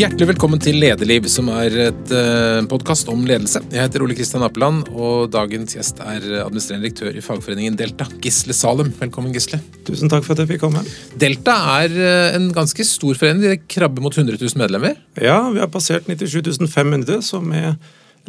[0.00, 3.60] Hjertelig velkommen til Lederliv, som er et uh, podkast om ledelse.
[3.68, 8.56] Jeg heter Ole Kristian Apeland, og dagens gjest er administrerende direktør i fagforeningen Delta, Gisle
[8.56, 8.94] Salem.
[8.96, 9.58] Velkommen, Gisle.
[9.84, 10.80] Tusen takk for at jeg fikk komme.
[11.20, 13.44] Delta er uh, en ganske stor forening.
[13.44, 14.96] De krabber mot 100 000 medlemmer?
[15.20, 17.76] Ja, vi har passert 97 500, så med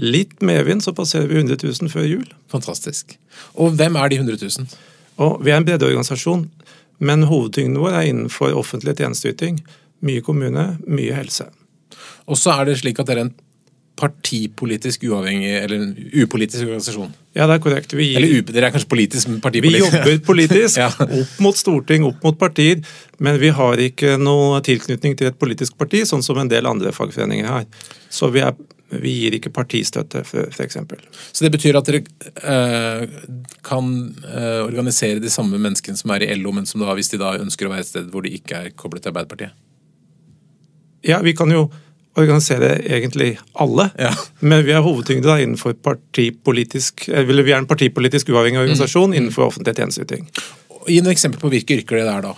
[0.02, 2.28] litt medvind så passerer vi 100 000 før jul.
[2.52, 3.16] Fantastisk.
[3.56, 4.68] Og hvem er de 100 000?
[5.24, 6.44] Og vi er en breddeorganisasjon,
[7.00, 9.64] men hovedtyngden vår er innenfor offentlig tjenesteyting.
[10.04, 11.48] Mye kommune, mye helse.
[12.32, 13.34] Og så er det slik at dere er en
[14.02, 15.92] partipolitisk uavhengig, eller en
[16.24, 17.12] upolitisk organisasjon?
[17.36, 17.94] Ja, det er korrekt.
[17.96, 19.86] Vi, eller dere er kanskje politisk, men partipolitisk?
[19.94, 20.90] Vi jobber politisk, ja.
[21.06, 22.82] opp mot storting, opp mot partier.
[23.22, 26.94] Men vi har ikke noe tilknytning til et politisk parti, sånn som en del andre
[26.96, 27.68] fagforeninger har.
[28.12, 28.56] Så vi, er,
[28.96, 30.80] vi gir ikke partistøtte, f.eks.
[31.30, 33.06] Så det betyr at dere øh,
[33.68, 33.94] kan
[34.26, 37.36] øh, organisere de samme menneskene som er i LO, men som da, hvis de da
[37.44, 39.54] ønsker å være et sted hvor de ikke er koblet til Arbeiderpartiet?
[41.06, 41.68] Ja, vi kan jo
[42.20, 43.90] organisere egentlig alle.
[44.00, 44.12] Ja.
[44.40, 48.64] Men vi er hovedtyngde innenfor partipolitisk eller vi er en partipolitisk uavhengig mm.
[48.66, 49.18] organisasjon mm.
[49.20, 50.28] innenfor offentlig tjenesteyting.
[50.88, 52.36] Gi noen eksempel på hvilke yrker det er da.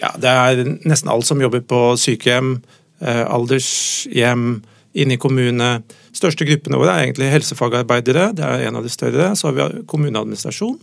[0.00, 2.56] Ja, Det er nesten alle som jobber på sykehjem,
[3.00, 5.68] eh, aldershjem, inne i kommune.
[6.14, 9.32] Største gruppene våre er egentlig helsefagarbeidere, det er en av de større.
[9.38, 10.76] Så har vi kommuneadministrasjon.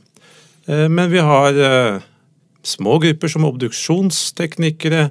[0.67, 2.01] Eh, men vi har eh,
[2.63, 5.09] små grupper som obduksjonsteknikere.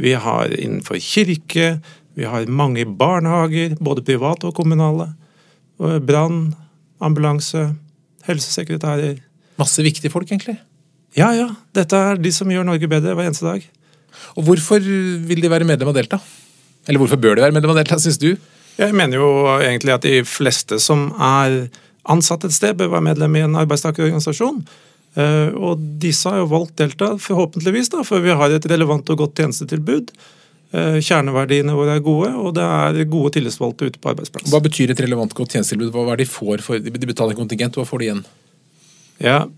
[0.00, 1.80] Vi har innenfor kirke,
[2.18, 5.10] vi har mange barnehager, både private og kommunale.
[5.78, 6.50] Brann,
[7.00, 7.70] ambulanse,
[8.26, 9.20] helsesekretærer.
[9.60, 10.58] Masse viktige folk, egentlig?
[11.16, 11.48] Ja, ja.
[11.74, 13.64] Dette er de som gjør Norge bedre hver eneste dag.
[14.36, 16.20] Og Hvorfor vil de være medlem av Delta?
[16.88, 18.34] Eller hvorfor bør de være medlem av Delta, syns du?
[18.80, 21.66] Jeg mener jo egentlig at de fleste som er
[22.10, 24.62] ansatt et sted, bør være medlem i en arbeidstakerorganisasjon.
[25.18, 29.24] Eh, og disse har jo valgt Delta, forhåpentligvis, da, for vi har et relevant og
[29.24, 30.14] godt tjenestetilbud.
[30.70, 34.46] Eh, kjerneverdiene våre er gode, og det er gode tillitsvalgte ute på arbeidsplass.
[34.52, 35.90] Hva betyr et relevant godt tjenestetilbud?
[35.90, 38.24] Hva er det de får for De betaler kontingent, hva får de igjen?
[39.20, 39.48] Ja,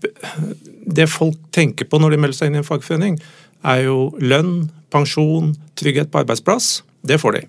[0.85, 3.19] Det folk tenker på når de melder seg inn i en fagforening,
[3.63, 6.81] er jo lønn, pensjon, trygghet på arbeidsplass.
[7.05, 7.43] Det får de.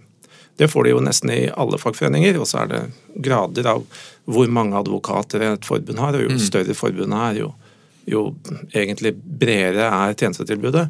[0.60, 2.82] Det får de jo nesten i alle fagforeninger, og så er det
[3.24, 3.82] grader av
[4.30, 6.14] hvor mange advokater et forbund har.
[6.14, 6.44] og Jo mm.
[6.44, 7.50] større forbundet er, jo,
[8.06, 8.22] jo
[8.70, 10.86] egentlig bredere er tjenestetilbudet.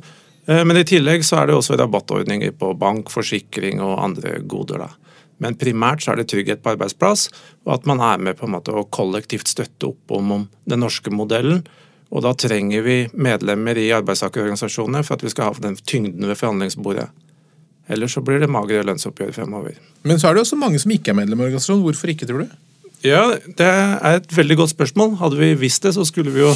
[0.47, 4.87] Eh, men i tillegg så er det også rabattordninger på bank, forsikring og andre goder.
[4.87, 4.91] da.
[5.43, 7.29] Men primært så er det trygghet på arbeidsplass,
[7.67, 10.85] og at man er med på en måte å kollektivt støtte opp om, om den
[10.85, 11.65] norske modellen.
[12.15, 16.39] Og da trenger vi medlemmer i arbeidstakerorganisasjonene for at vi skal ha den tyngden ved
[16.39, 17.09] forhandlingsbordet.
[17.91, 19.75] Ellers så blir det magre lønnsoppgjør fremover.
[20.07, 21.83] Men så er det også mange som ikke er medlem i organisasjonen.
[21.85, 22.55] Hvorfor ikke, tror du?
[23.05, 25.19] Ja, Det er et veldig godt spørsmål.
[25.21, 26.55] Hadde vi visst det, så skulle vi jo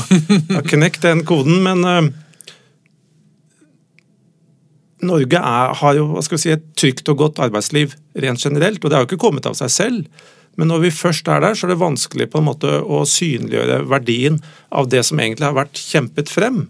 [0.54, 1.60] ha knekt den koden.
[1.66, 2.08] Men uh,
[5.04, 8.82] Norge er, har jo hva skal vi si, et trygt og godt arbeidsliv rent generelt,
[8.82, 10.24] og det har jo ikke kommet av seg selv.
[10.58, 13.84] Men når vi først er der, så er det vanskelig på en måte å synliggjøre
[13.90, 14.40] verdien
[14.74, 16.64] av det som egentlig har vært kjempet frem.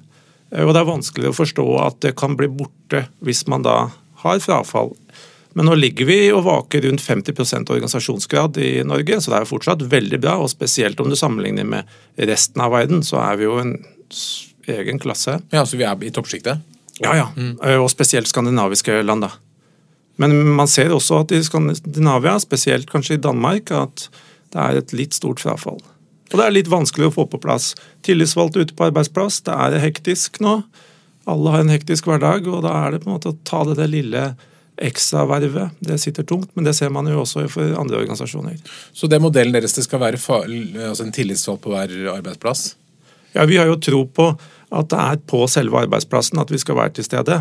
[0.52, 3.78] Eh, og det er vanskelig å forstå at det kan bli borte hvis man da
[4.24, 4.92] har frafall.
[5.56, 9.54] Men nå ligger vi og vaker rundt 50% organisasjonsgrad i Norge, så det er jo
[9.56, 10.36] fortsatt veldig bra.
[10.42, 11.88] Og spesielt om du sammenligner med
[12.28, 13.72] resten av verden, så er vi jo en
[14.68, 15.40] egen klasse.
[15.50, 16.60] Ja, Så vi er i toppsjiktet?
[17.02, 17.28] Ja, ja.
[17.36, 17.56] Mm.
[17.82, 19.26] Og spesielt skandinaviske land.
[19.26, 19.32] da.
[20.18, 24.08] Men man ser også at i Skandinavia, spesielt kanskje i Danmark, at
[24.52, 25.78] det er et litt stort frafall.
[26.28, 27.70] Og det er litt vanskelig å få på plass.
[28.04, 30.58] Tillitsvalgte ute på arbeidsplass, det er hektisk nå.
[31.28, 33.78] Alle har en hektisk hverdag, og da er det på en måte å ta det,
[33.78, 34.24] det lille
[34.82, 35.78] ekstravervet.
[35.84, 38.58] Det sitter tungt, men det ser man jo også for andre organisasjoner.
[38.92, 42.72] Så det modellen deres det skal være altså en tillitsvalgt på hver arbeidsplass?
[43.36, 44.32] Ja, vi har jo tro på
[44.68, 47.40] at det er på selve arbeidsplassen at vi skal være til stede.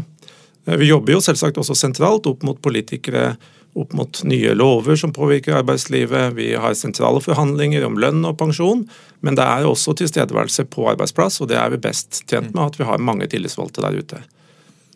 [0.67, 3.35] Eh, vi jobber jo selvsagt også sentralt opp mot politikere,
[3.77, 6.33] opp mot nye lover som påvirker arbeidslivet.
[6.37, 8.87] Vi har sentrale forhandlinger om lønn og pensjon,
[9.21, 12.79] men det er også tilstedeværelse på arbeidsplass, og det er vi best tjent med at
[12.79, 14.23] vi har mange tillitsvalgte der ute.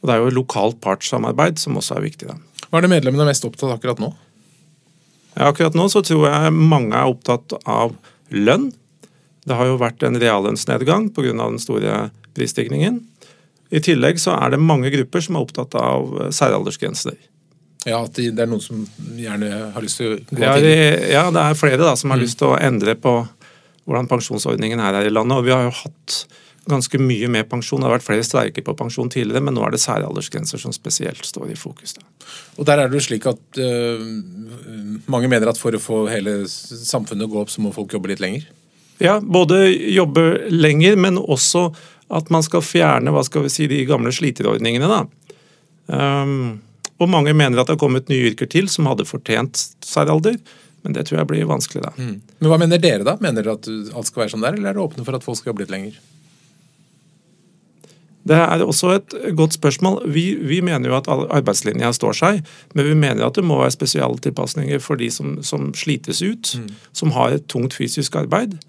[0.02, 2.32] Og Det er jo lokalt partssamarbeid som også er viktig.
[2.32, 2.40] Da.
[2.70, 4.10] Hva er det medlemmene er mest opptatt av akkurat nå?
[5.36, 7.94] Ja, akkurat nå så tror jeg mange er opptatt av
[8.34, 8.72] lønn.
[9.46, 11.36] Det har jo vært en reallønnsnedgang pga.
[11.38, 13.00] den store prisstigningen.
[13.72, 17.18] I tillegg så er det mange grupper som er opptatt av eh, særaldersgrenser.
[17.88, 18.84] Ja, at det er noen som
[19.18, 20.76] gjerne har lyst til å gå ja, det,
[21.10, 22.26] ja, det er flere da, som har mm.
[22.28, 23.16] lyst til å endre på
[23.88, 25.40] hvordan pensjonsordningen er her i landet.
[25.40, 26.18] og Vi har jo hatt
[26.70, 27.82] ganske mye med pensjon.
[27.82, 31.26] Det har vært flere streiker på pensjon tidligere, men nå er det særaldersgrenser som spesielt
[31.26, 31.96] står i fokus.
[31.98, 32.06] Da.
[32.62, 34.04] Og Der er det jo slik at øh,
[35.10, 38.14] mange mener at for å få hele samfunnet å gå opp, så må folk jobbe
[38.14, 38.46] litt lenger?
[39.02, 41.72] Ja, både jobbe lenger, men også
[42.12, 44.90] at man skal fjerne hva skal vi si, de gamle sliterordningene.
[44.92, 45.06] da.
[45.92, 46.62] Um,
[47.02, 50.38] Og mange mener at det har kommet nye yrker til som hadde fortjent særalder.
[50.86, 51.92] Men det tror jeg blir vanskelig, da.
[51.98, 52.22] Mm.
[52.40, 53.18] Men Hva mener dere, da?
[53.22, 55.38] Mener dere at alt skal være sånn der, eller er det åpne for at folk
[55.38, 56.00] skal jobbe litt lenger?
[58.22, 60.04] Det er også et godt spørsmål.
[60.14, 62.42] Vi, vi, mener jo at arbeidslinja står seg,
[62.78, 66.68] men vi mener at det må være spesialtilpasninger for de som, som slites ut, mm.
[66.98, 68.60] som har et tungt fysisk arbeid.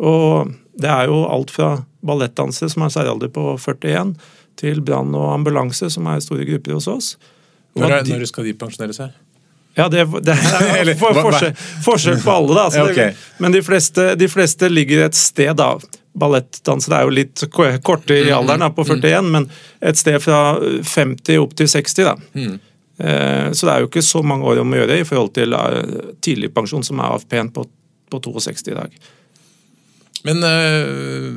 [0.00, 1.74] Og det er jo alt fra
[2.06, 4.14] ballettdansere som har særalder på 41,
[4.60, 7.14] til brann og ambulanse, som er store grupper hos oss.
[7.74, 9.14] Når, er, når skal de pensjonere seg?
[9.74, 12.64] Ja, det, det er for, forskjell, forskjell, på alle, da.
[12.68, 13.14] Altså, okay.
[13.42, 15.74] men de fleste, de fleste, ligger et sted, da.
[16.14, 19.32] Ballettdansere er jo litt korte i mm, alderen, da, på 41, mm.
[19.34, 19.48] men
[19.82, 22.04] et sted fra 50 opp til 60.
[22.06, 22.14] da.
[22.38, 22.54] Mm.
[22.98, 25.56] Eh, så det er jo ikke så mange år om å gjøre i forhold til
[25.58, 27.66] eh, tidligpensjon, som er AFP-en på,
[28.14, 28.94] på 62 i dag.
[30.24, 31.34] Men øh,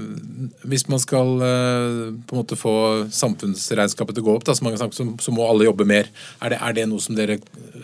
[0.71, 2.75] hvis man skal øh, på en måte få
[3.11, 6.07] samfunnsregnskapet til å gå opp, da, så, mange, så, så må alle jobbe mer.
[6.39, 7.39] Er det, er det, noe som dere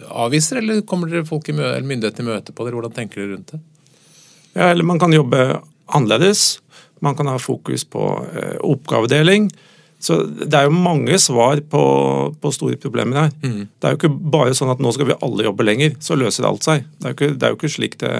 [0.08, 2.80] avviser, eller kommer dere folk i møte, eller myndighetene i møte på dere?
[2.80, 3.62] Hvordan tenker dere rundt det?
[4.54, 5.44] Ja, eller Man kan jobbe
[5.92, 6.62] annerledes.
[7.04, 9.52] Man kan ha fokus på øh, oppgavedeling.
[10.04, 11.84] Så Det er jo mange svar på,
[12.40, 13.30] på store problemer her.
[13.44, 13.68] Mm.
[13.68, 16.48] Det er jo ikke bare sånn at nå skal vi alle jobbe lenger, så løser
[16.48, 16.84] alt seg.
[17.00, 18.16] Det er jo ikke, det er jo ikke slik det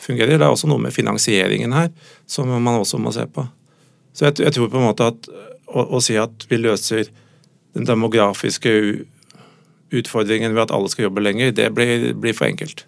[0.00, 0.38] fungerer.
[0.38, 1.90] Det er også noe med finansieringen her
[2.30, 3.46] som man også må se på.
[4.16, 5.30] Så jeg, jeg tror på en måte at
[5.70, 7.10] å, å, si at vi løser
[7.76, 8.72] den demografiske
[9.94, 12.84] utfordringen ved at alle skal jobbe lenger, det blir, blir for enkelt.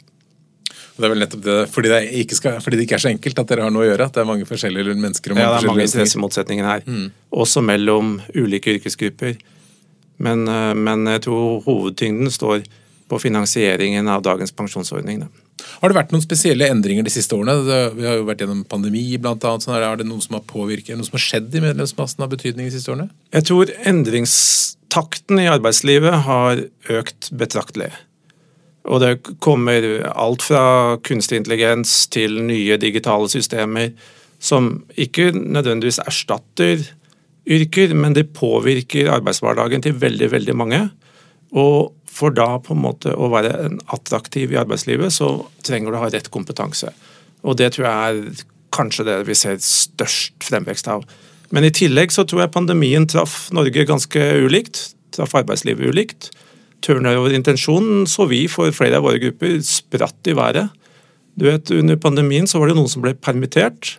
[0.93, 3.49] Det er vel nettopp det, fordi det, skal, fordi det, ikke er så enkelt at
[3.49, 4.06] dere har noe å gjøre.
[4.06, 5.32] At det er mange forskjellige mennesker.
[5.32, 6.85] Og mange ja, det er mange interessemotsetninger her.
[6.85, 7.06] Mm.
[7.43, 9.38] Også mellom ulike yrkesgrupper.
[10.23, 12.67] Men, eh, men, jeg tror hovedtyngden står
[13.09, 15.25] på finansieringen av dagens pensjonsordning.
[15.25, 15.41] Da.
[15.82, 17.54] Har det vært noen spesielle endringer de siste årene?
[17.96, 19.64] Vi har jo vært gjennom pandemi, annet.
[19.64, 22.69] Sånn er det noe som har påvirket, noe som har skjedd i medlemsmassen av betydning
[22.69, 23.10] de siste årene?
[23.34, 26.64] Jeg tror endringstakten i arbeidslivet har
[27.00, 27.93] økt betraktelig.
[28.90, 29.12] Og det
[29.43, 30.64] kommer alt fra
[31.06, 33.93] kunstig intelligens til nye digitale systemer
[34.43, 36.82] som ikke nødvendigvis erstatter
[37.46, 40.81] yrker, men det påvirker arbeidshverdagen til veldig, veldig mange.
[41.54, 46.05] Og for da på en måte å være attraktiv i arbeidslivet, så trenger du å
[46.05, 46.93] ha rett kompetanse.
[47.43, 48.43] Og det tror jeg er
[48.73, 51.06] kanskje det vi ser størst fremvekst av.
[51.53, 54.93] Men i tillegg så tror jeg pandemien traff Norge ganske ulikt.
[55.12, 56.31] Traff arbeidslivet ulikt.
[56.85, 60.73] Turnover-intensjonen så vi for flere av våre grupper spratt i været.
[61.38, 63.97] Du vet, Under pandemien så var det noen som ble permittert,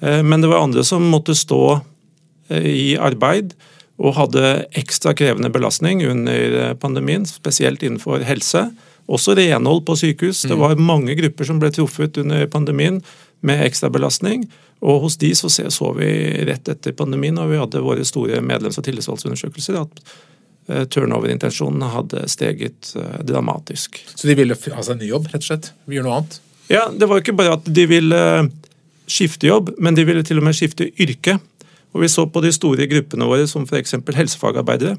[0.00, 1.82] eh, men det var andre som måtte stå
[2.48, 3.52] eh, i arbeid
[4.02, 4.46] og hadde
[4.78, 8.66] ekstra krevende belastning under eh, pandemien, spesielt innenfor helse.
[9.12, 10.42] Også renhold på sykehus.
[10.46, 10.62] Det mm.
[10.62, 13.00] var mange grupper som ble truffet under pandemien
[13.46, 14.48] med ekstra belastning.
[14.82, 16.10] Og hos de så, så vi
[16.48, 20.02] rett etter pandemien, og vi hadde våre store medlems- og tillitsvalgsundersøkelser, at
[20.66, 24.02] eh, turnover-intensjonen hadde steget eh, dramatisk.
[24.14, 25.70] Så de ville ha seg en ny jobb, rett og slett?
[25.86, 26.40] Vi gjør noe annet?
[26.72, 28.20] Ja, det var ikke bare at de ville
[29.10, 31.38] skifte jobb, men de ville til og med skifte yrke.
[31.92, 33.94] Og Vi så på de store gruppene våre, som f.eks.
[34.16, 34.96] helsefagarbeidere.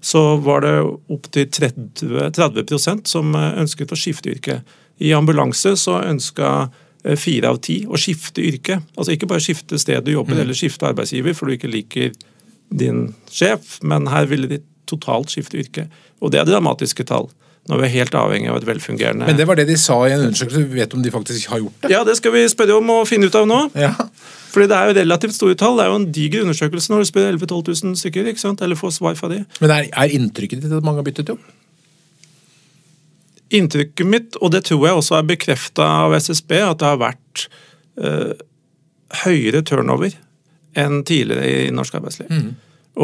[0.00, 0.74] Så var det
[1.10, 4.60] opptil 30, 30 som eh, ønsket å skifte yrke.
[5.02, 6.70] I ambulanse så ønska
[7.02, 8.78] eh, fire av ti å skifte yrke.
[8.94, 10.42] Altså ikke bare skifte sted du jobber mm.
[10.44, 12.14] eller skifte arbeidsgiver for du ikke liker
[12.68, 15.88] din sjef, men her ville de totalt skifte yrke.
[16.22, 17.26] Og det er dramatiske tall.
[17.68, 20.14] Når vi er helt avhengig av et velfungerende Men det var det de sa i
[20.14, 20.62] en undersøkelse.
[20.70, 21.90] Vi vet om de faktisk har gjort det?
[21.92, 23.58] Ja, det skal vi spørre om og finne ut av nå.
[23.76, 23.92] Ja.
[24.48, 25.76] Fordi Det er jo relativt store tall.
[25.76, 28.30] Det er jo en diger undersøkelse når du spør 11 000-12 000 stykker.
[28.32, 28.64] ikke sant?
[28.64, 29.42] Eller får svar fra de.
[29.60, 31.42] Men er, er inntrykket ditt at mange har byttet jobb?
[33.58, 37.46] Inntrykket mitt, og det tror jeg også er bekrefta av SSB, at det har vært
[38.00, 38.32] øh,
[39.24, 40.16] høyere turnover
[40.78, 42.32] enn tidligere i norsk arbeidsliv.
[42.32, 42.50] Mm.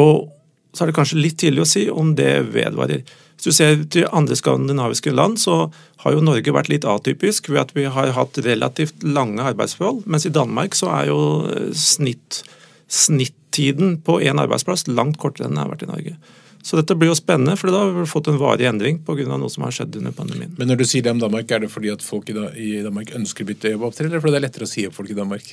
[0.01, 0.27] Og
[0.75, 3.05] så er det kanskje litt tidlig å si om det vedvarer.
[3.35, 5.65] Hvis du ser til andre skandinaviske land, så
[6.03, 10.05] har jo Norge vært litt atypisk ved at vi har hatt relativt lange arbeidsforhold.
[10.07, 11.19] Mens i Danmark så er jo
[11.51, 12.43] eh, snitt,
[12.87, 16.15] snittiden på én arbeidsplass langt kortere enn den har vært i Norge.
[16.65, 19.27] Så dette blir jo spennende, for da har vi fått en varig endring pga.
[19.37, 20.55] noe som har skjedd under pandemien.
[20.57, 23.45] Men når du sier det om Danmark, er det fordi at folk i Danmark ønsker
[23.45, 25.17] å bytte jobb opp til, eller fordi det er lettere å si opp folk i
[25.19, 25.51] Danmark?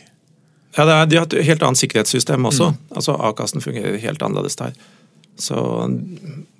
[0.73, 2.71] Ja, er, De har et helt annet sikkerhetssystem også.
[2.73, 2.81] Mm.
[2.97, 4.73] Altså A-kassen fungerer helt annerledes der.
[5.41, 5.57] Så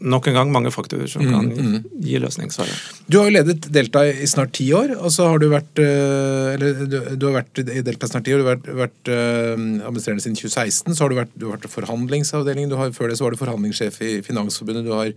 [0.03, 1.99] nok en gang mange faktorer som kan mm, mm.
[2.03, 3.03] gi løsningssvaret.
[3.07, 4.95] Du har jo ledet Delta i snart ti år.
[4.97, 8.35] og så har Du vært eh, eller du, du har vært i Delta snart ti
[8.35, 9.53] år, du har vært, vært uh,
[9.87, 10.97] administrerende siden 2016.
[10.97, 13.43] Så har du vært, du har vært forhandlingsavdelingen, du har, før det så var du
[13.43, 14.89] forhandlingssjef i Finansforbundet.
[14.89, 15.13] Du har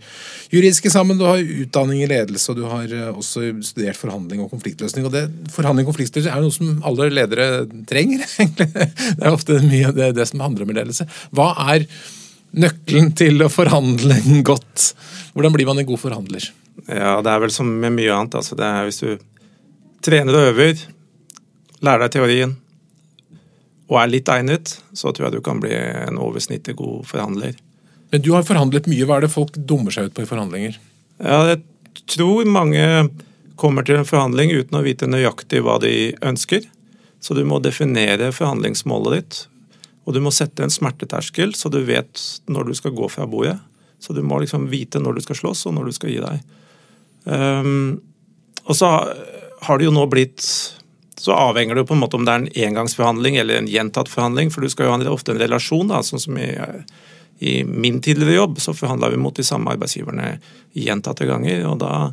[0.52, 4.52] juridiske sammen, du har utdanning i ledelse, og du har uh, også studert forhandling og
[4.52, 5.08] konfliktløsning.
[5.08, 7.48] og det, Forhandling og konfliktløsning er jo noe som alle ledere
[7.88, 8.70] trenger, egentlig.
[8.76, 11.08] Det er ofte mye av det, det som handler om ledelse.
[11.34, 11.88] Hva er
[12.56, 14.92] nøkkelen til å forhandle godt?
[15.36, 16.50] Hvordan blir man en god forhandler?
[16.86, 18.36] Ja, Det er vel som med mye annet.
[18.38, 19.18] Altså, det er Hvis du
[20.04, 20.80] trener og øver,
[21.82, 22.56] lærer deg teorien
[23.86, 27.54] og er litt egnet, så tror jeg du kan bli en oversnittet god forhandler.
[28.10, 29.06] Men du har forhandlet mye.
[29.06, 30.78] Hva er det folk dummer seg ut på i forhandlinger?
[31.22, 31.62] Ja, Jeg
[32.10, 32.82] tror mange
[33.56, 36.66] kommer til en forhandling uten å vite nøyaktig hva de ønsker.
[37.22, 39.38] Så du må definere forhandlingsmålet ditt.
[40.06, 43.56] Og du må sette en smerteterskel, så du vet når du skal gå fra bordet.
[43.98, 46.44] Så du må liksom vite når du skal slåss, og når du skal gi deg.
[47.24, 47.98] Um,
[48.66, 48.90] og så
[49.66, 50.44] har det jo nå blitt
[51.18, 54.10] Så avhenger det jo på en måte om det er en engangsforhandling eller en gjentatt
[54.12, 56.50] forhandling, for du skal jo ha ofte en relasjon, da, sånn som i,
[57.40, 60.36] i min tidligere jobb, så forhandla vi mot de samme arbeidsgiverne
[60.76, 61.64] gjentatte ganger.
[61.66, 62.12] og da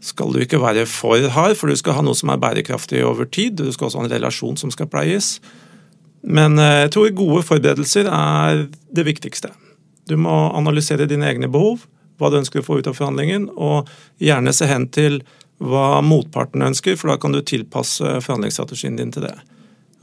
[0.00, 3.28] skal du ikke være for hard, for du skal ha noe som er bærekraftig over
[3.28, 3.60] tid.
[3.60, 5.34] Du skal også ha en relasjon som skal pleies.
[6.22, 9.52] Men eh, jeg tror gode forberedelser er det viktigste.
[10.10, 11.86] Du må analysere dine egne behov,
[12.20, 13.88] hva du ønsker å få ut av forhandlingen, og
[14.20, 15.22] gjerne se hen til
[15.60, 19.36] hva motparten ønsker, for da kan du tilpasse forhandlingsstrategien din til det.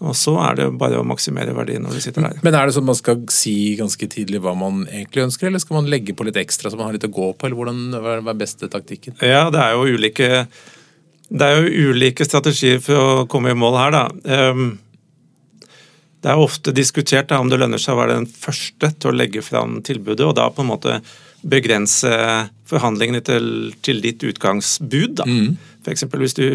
[0.05, 2.41] Og så er det bare å maksimere verdien når du sitter der.
[2.45, 5.62] Men er det sånn at man skal si ganske tidlig hva man egentlig ønsker, eller
[5.63, 7.79] skal man legge på litt ekstra så man har litt å gå på, eller hvordan,
[7.97, 9.17] hva er beste taktikken?
[9.25, 10.29] Ja, det er jo ulike,
[11.33, 14.05] det er jo ulike strategier for å komme i mål her, da.
[16.21, 19.15] Det er ofte diskutert da, om det lønner seg å være den første til å
[19.15, 21.00] legge fram tilbudet, og da på en måte
[21.47, 22.09] begrense
[22.67, 23.50] forhandlingene til,
[23.86, 25.19] til ditt utgangsbud.
[25.21, 25.27] Da.
[25.29, 25.57] Mm.
[25.86, 26.07] F.eks.
[26.09, 26.47] hvis du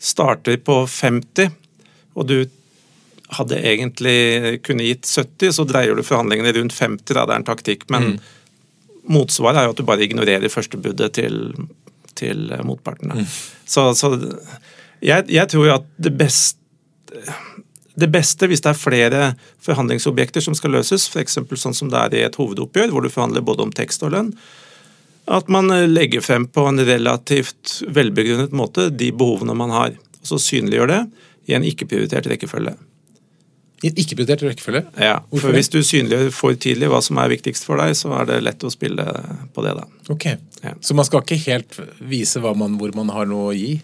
[0.00, 1.52] starter på 50,
[2.18, 2.38] og du
[3.36, 7.14] hadde egentlig kunne gitt 70, så dreier du forhandlingene rundt 50.
[7.14, 7.26] Da.
[7.28, 7.86] Det er en taktikk.
[7.92, 8.16] Men mm.
[9.14, 11.38] motsvaret er jo at du bare ignorerer førstebudet til,
[12.18, 13.14] til motparten.
[13.20, 13.28] Mm.
[13.64, 14.16] Så, så
[14.98, 16.58] jeg, jeg, tror jo at det beste
[18.00, 19.22] det beste hvis det er flere
[19.64, 21.38] forhandlingsobjekter som skal løses, f.eks.
[21.62, 24.34] sånn som det er i et hovedoppgjør, hvor du forhandler både om tekst og lønn,
[25.30, 29.92] at man legger frem på en relativt velbegrunnet måte de behovene man har.
[30.20, 31.02] Og så synliggjør det
[31.50, 32.74] i en ikke-prioritert rekkefølge.
[33.80, 34.82] I en ikke-prioritert rekkefølge?
[35.00, 38.12] Ja, Hvorfor for Hvis du synliggjør for tidlig hva som er viktigst for deg, så
[38.18, 39.06] er det lett å spille
[39.54, 39.72] på det.
[39.78, 39.86] da.
[40.12, 40.26] Ok,
[40.64, 40.74] ja.
[40.84, 43.78] Så man skal ikke helt vise man, hvor man har noe å gi?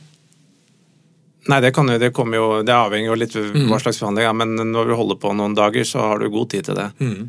[1.47, 3.67] Nei, det, jo, det, jo, det avhenger jo litt mm.
[3.71, 6.67] hva slags forhandling, men når du holder på noen dager, så har du god tid
[6.67, 6.89] til det.
[6.99, 7.29] Mm.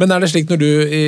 [0.00, 1.02] Men er det slik når du i,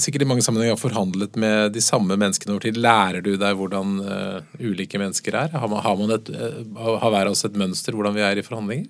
[0.00, 3.58] sikkert i mange sammenhenger har forhandlet med de samme menneskene over tid, lærer du deg
[3.58, 5.54] hvordan uh, ulike mennesker er?
[5.58, 6.62] Har, man, har, man et, uh,
[7.02, 8.88] har hver av oss et mønster hvordan vi er i forhandlinger?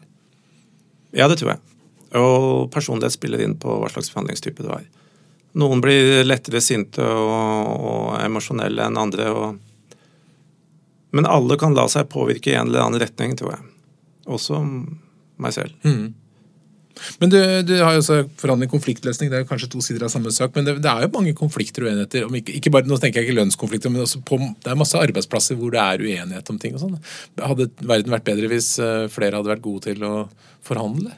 [1.16, 1.62] Ja, det tror jeg.
[2.20, 4.84] Og personlighet spiller inn på hva slags forhandlingstype du er.
[5.60, 9.28] Noen blir lettere sinte og, og emosjonelle enn andre.
[9.32, 9.71] og
[11.12, 13.70] men alle kan la seg påvirke i en eller annen retning, tror jeg.
[14.32, 14.60] Også
[15.42, 15.74] meg selv.
[15.84, 16.12] Mm.
[17.18, 20.12] Men du, du, har jo også forhandlet konfliktløsning, det er jo kanskje to sider av
[20.12, 20.52] samme sak.
[20.56, 22.28] Men det, det er jo mange konflikter og uenigheter.
[22.38, 25.72] Ikke, ikke, bare, nå tenker jeg ikke lønnskonflikter, men på, det er masse arbeidsplasser hvor
[25.74, 26.76] det er uenighet om ting.
[26.76, 26.98] og sånn.
[27.42, 30.14] Hadde verden vært bedre hvis eh, flere hadde vært gode til å
[30.64, 31.14] forhandle?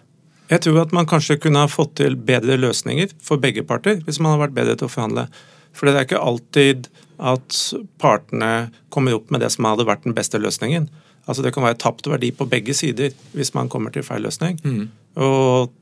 [0.53, 4.21] Jeg tror at man kanskje kunne ha fått til bedre løsninger for begge parter hvis
[4.21, 5.29] man hadde vært bedre til å forhandle.
[5.75, 7.56] For det er ikke alltid at
[8.02, 10.88] partene kommer opp med det som hadde vært den beste løsningen.
[11.25, 14.59] Altså Det kan være tapt verdi på begge sider hvis man kommer til feil løsning.
[14.64, 14.88] Mm.
[15.16, 15.73] Og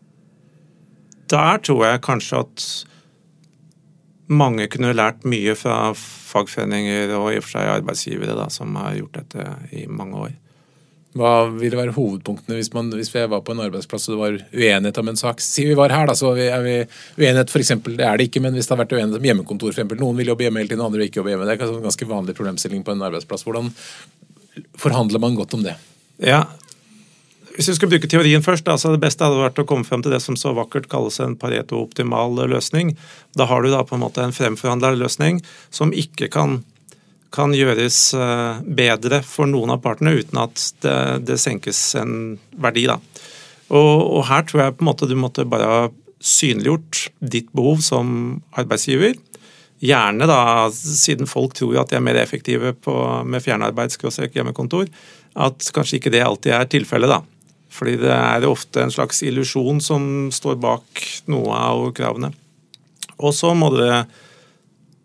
[1.33, 2.67] der tror jeg kanskje at
[4.33, 8.97] mange kunne lært mye fra fagforeninger og i og for seg arbeidsgivere da, som har
[8.97, 10.37] gjort dette i mange år.
[11.13, 14.39] Hva ville være hovedpunktene hvis, man, hvis vi var på en arbeidsplass og det var
[14.55, 15.43] uenighet om en sak?
[15.45, 16.79] Si vi var her, da, så er vi
[17.21, 19.77] uenighet for eksempel, Det er det ikke, men hvis det har vært uenighet om hjemmekontor,
[19.77, 20.01] f.eks.
[20.01, 21.49] noen vil jobbe hjemme hele tiden, andre vil ikke jobbe hjemme.
[21.51, 23.45] Det er en ganske vanlig problemstilling på en arbeidsplass.
[23.45, 23.69] Hvordan
[24.81, 25.77] forhandler man godt om det?
[26.23, 26.47] Ja,
[27.53, 30.01] hvis vi skal bruke teorien først, da, så Det beste hadde vært å komme frem
[30.05, 32.97] til det som så vakkert kalles en Pareto-optimal løsning.
[33.37, 36.63] Da har du da på en måte en fremforhandla løsning som ikke kan
[37.33, 40.97] kan gjøres eh, bedre for noen av partene uten at det,
[41.31, 42.87] det senkes en verdi.
[42.91, 42.99] Da.
[43.73, 45.83] Og, og, her tror jeg på en måte du måtte bare ha
[46.23, 48.15] synliggjort ditt behov som
[48.59, 49.17] arbeidsgiver.
[49.83, 52.95] Gjerne da, siden folk tror at de er mer effektive på,
[53.27, 53.97] med fjernarbeid,
[54.31, 54.87] hjemmekontor,
[55.35, 57.11] at kanskje ikke det alltid er tilfellet.
[57.11, 57.23] da.
[57.73, 62.31] Fordi det er ofte en slags illusjon som står bak noe av kravene.
[63.19, 64.05] Og så må det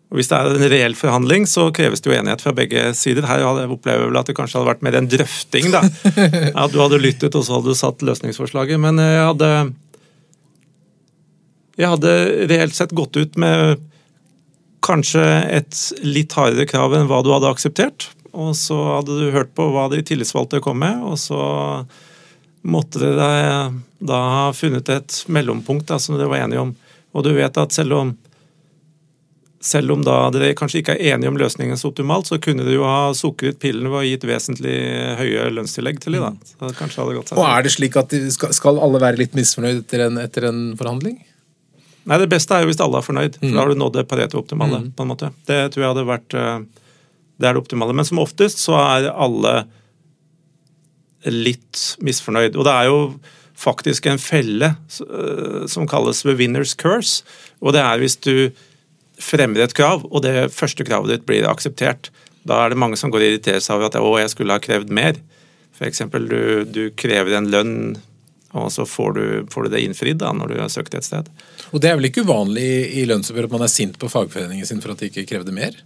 [0.08, 3.26] og Hvis det er en reell forhandling, så kreves det jo enighet fra begge sider.
[3.28, 5.68] Her opplever jeg vel at det kanskje hadde vært mer en drøfting.
[5.74, 5.82] da.
[6.64, 8.80] At du hadde lyttet, og så hadde du satt løsningsforslaget.
[8.80, 9.50] Men jeg hadde
[11.78, 12.14] Jeg hadde
[12.50, 13.84] reelt sett gått ut med
[14.82, 15.24] kanskje
[15.60, 18.08] et litt hardere krav enn hva du hadde akseptert.
[18.32, 21.42] Og så hadde du hørt på hva de tillitsvalgte kom med, og så
[22.68, 26.74] måtte dere da ha funnet et mellompunkt da, som dere var enige om
[27.16, 28.10] Og du vet at selv om
[29.60, 32.76] selv om da dere kanskje ikke er enige om løsningen så optimalt, så kunne dere
[32.76, 34.76] jo ha sukret pillene ved å gitt vesentlig
[35.18, 36.28] høye lønnstillegg til dem.
[36.38, 36.52] da.
[36.54, 39.18] Så kanskje hadde gått seg Og er det slik at de skal, skal alle være
[39.18, 41.18] litt misfornøyd etter en, etter en forhandling?
[42.08, 44.06] Nei, Det beste er jo hvis alle er fornøyd, for da har du nådd det
[44.08, 44.78] Pareto-optimale.
[44.96, 45.32] på en måte.
[45.50, 46.60] Det tror jeg hadde vært eh,
[47.38, 47.94] det er det optimale.
[47.94, 49.56] Men som oftest så er alle
[51.26, 52.56] litt misfornøyd.
[52.56, 52.98] Og det er jo
[53.58, 54.70] faktisk en felle
[55.02, 57.24] eh, som kalles the winner's curse.
[57.60, 58.34] Og det er hvis du
[59.18, 62.10] fremmer et krav, og det første kravet ditt blir akseptert.
[62.48, 64.62] Da er det mange som går og irriterer seg over at å, jeg skulle ha
[64.62, 65.18] krevd mer.
[65.76, 66.04] F.eks.
[66.30, 67.76] Du, du krever en lønn,
[68.56, 71.28] og så får du, får du det innfridd da, når du har søkt et sted.
[71.70, 74.82] Og det er vel ikke uvanlig i, lønnsoppgjør at man er sint på fagforeningen sin
[74.84, 75.76] for at de ikke krevde mer?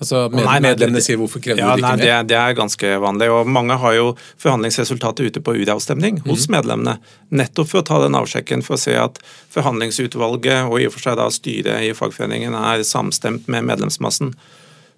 [0.00, 2.22] Altså med, Nei, nei, Medlemmene det- sier 'hvorfor krever Ja, du ikke nei, mer'?
[2.22, 3.28] det, det er ganske vanlig.
[3.34, 6.54] og Mange har jo forhandlingsresultatet ute på uravstemning hos Mhm.
[6.56, 6.98] medlemmene.
[7.32, 9.18] Nettopp for å ta den avsjekken for å se at
[9.52, 14.34] forhandlingsutvalget og i og for seg da styret i fagforeningen er samstemt med medlemsmassen.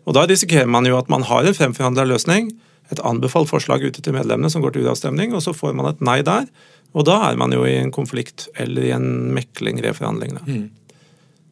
[0.07, 2.53] Og Da risikerer man jo at man har en fremforhandla løsning,
[2.91, 6.01] et anbefalt forslag ute til medlemmene som går til uravstemning, og så får man et
[6.01, 6.47] nei der.
[6.95, 10.39] Og da er man jo i en konflikt eller i en mekling, reforhandling.
[10.47, 10.71] Mhm.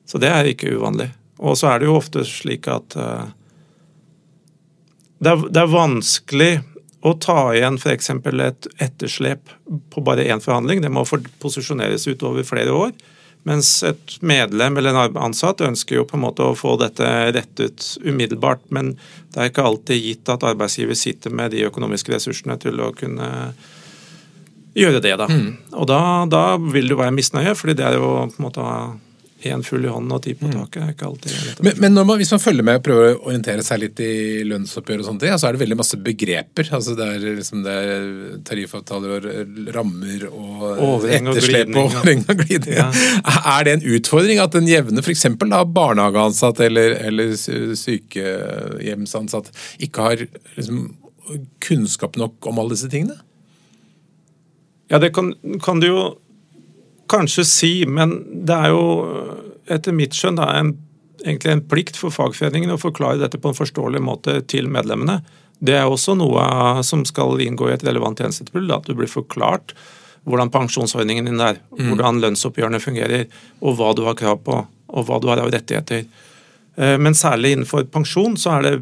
[0.06, 1.10] Så det er ikke uvanlig.
[1.38, 3.26] Og så er det jo ofte slik at eh,
[5.18, 6.52] det er, det er vanskelig
[7.06, 8.10] å ta igjen f.eks.
[8.10, 9.52] et etterslep
[9.90, 10.82] på bare én forhandling.
[10.82, 11.04] Det må
[11.42, 12.92] posisjoneres utover flere år.
[13.46, 17.86] Mens et medlem eller en ansatt ønsker jo på en måte å få dette rettet
[18.02, 18.66] umiddelbart.
[18.74, 18.96] Men
[19.32, 23.28] det er ikke alltid gitt at arbeidsgiver sitter med de økonomiske ressursene til å kunne
[24.78, 25.14] gjøre det.
[25.20, 25.28] da.
[25.78, 28.66] Og da, da vil du være misnøye, fordi det er jo på en måte
[29.46, 30.82] én full i hånden og ti på taket.
[30.82, 31.32] er ikke alltid.
[31.62, 34.98] Men, men man, hvis man følger med og prøver å orientere seg litt i lønnsoppgjør,
[35.02, 36.64] og sånne ting, så er det veldig masse begreper.
[36.78, 38.02] altså Det er, liksom, det er
[38.48, 39.20] tariffavtaler og
[39.76, 42.78] rammer og etterslep og overheng og glidning.
[42.80, 42.88] Ja.
[43.58, 45.24] Er det en utfordring at den jevne f.eks.
[45.38, 49.46] barnehageansatt eller, eller sykehjemsansatt
[49.86, 50.16] ikke har
[50.56, 50.76] liksom,
[51.62, 53.16] kunnskap nok om alle disse tingene?
[54.88, 56.00] Ja, det kan, kan du jo
[57.10, 58.84] kanskje si, men det er jo
[59.68, 60.72] etter mitt skjønn da, en,
[61.24, 65.20] egentlig en plikt for fagforeningen å forklare dette på en forståelig måte til medlemmene.
[65.58, 69.74] Det er også noe som skal inngå i et relevant tjenestetilbud, at du blir forklart
[70.28, 73.26] hvordan pensjonsordningen din er, hvordan lønnsoppgjørene fungerer,
[73.64, 76.04] og hva du har krav på, og hva du har av rettigheter.
[76.76, 78.74] Eh, Men særlig innenfor pensjon, så er det,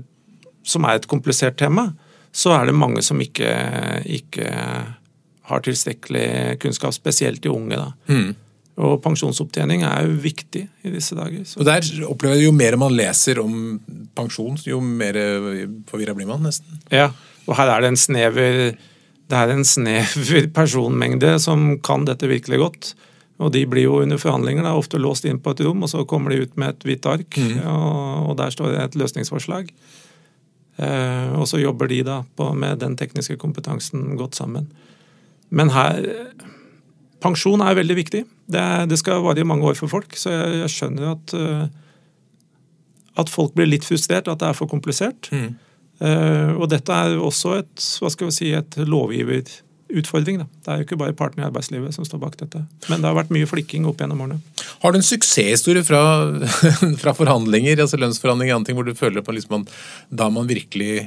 [0.67, 1.93] som er et komplisert tema,
[2.33, 3.53] så er det mange som ikke,
[4.05, 4.51] ikke
[5.47, 6.27] har tilstrekkelig
[6.63, 7.79] kunnskap, spesielt de unge.
[7.79, 7.93] da.
[8.77, 11.47] Og pensjonsopptjening er jo viktig i disse dager.
[11.49, 11.63] Så.
[11.63, 13.79] Og der opplever jeg Jo mer man leser om
[14.17, 15.17] pensjon, jo mer
[15.89, 16.83] forvirra blir man, nesten.
[16.93, 17.09] Ja,
[17.47, 18.77] og her er det en snever
[19.27, 22.91] det er en snever personmengde som kan dette virkelig godt.
[23.43, 26.07] Og de blir jo under forhandlinger da, ofte låst inn på et rom, og så
[26.09, 27.37] kommer de ut med et hvitt ark,
[27.69, 29.69] og, og der står det et løsningsforslag.
[30.77, 34.71] Eh, og så jobber de da på, med den tekniske kompetansen godt sammen.
[35.51, 36.05] Men her
[37.23, 38.21] Pensjon er veldig viktig.
[38.53, 41.67] Det, det skal vare i mange år for folk, så jeg, jeg skjønner at eh,
[43.17, 45.31] at folk blir litt frustrert, at det er for komplisert.
[45.33, 50.43] Eh, og dette er også et, hva skal vi si, et lovgiverutfordring.
[50.43, 50.49] Da.
[50.65, 52.61] Det er jo ikke bare partene i arbeidslivet som står bak dette.
[52.91, 54.41] Men det har vært mye flikking opp gjennom årene.
[54.83, 56.03] Har du en suksesshistorie fra,
[57.03, 59.69] fra forhandlinger, altså lønnsforhandlinger og andre ting, hvor du føler på liksom man,
[60.13, 61.07] da man virkelig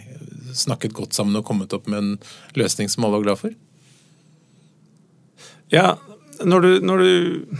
[0.58, 2.14] snakket godt sammen og kommet opp med en
[2.58, 3.58] løsning som alle var glad for?
[5.74, 5.98] Ja,
[6.46, 7.58] når du, når du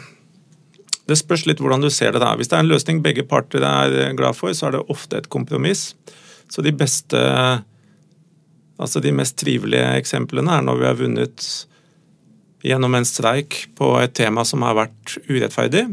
[1.10, 2.22] Det spørs litt hvordan du ser det.
[2.22, 2.36] der.
[2.38, 5.30] Hvis det er en løsning begge parter er glad for, så er det ofte et
[5.30, 5.96] kompromiss.
[6.50, 7.18] Så de beste
[8.80, 11.48] Altså de mest trivelige eksemplene er når vi har vunnet
[12.64, 15.84] gjennom en streik på et tema som har vært urettferdig.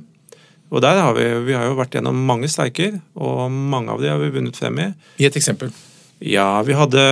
[0.71, 4.11] Og der har vi, vi har jo vært gjennom mange streiker, og mange av de
[4.11, 4.87] har vi vunnet frem i.
[5.19, 5.71] Gi et eksempel.
[6.23, 7.03] Ja, vi hadde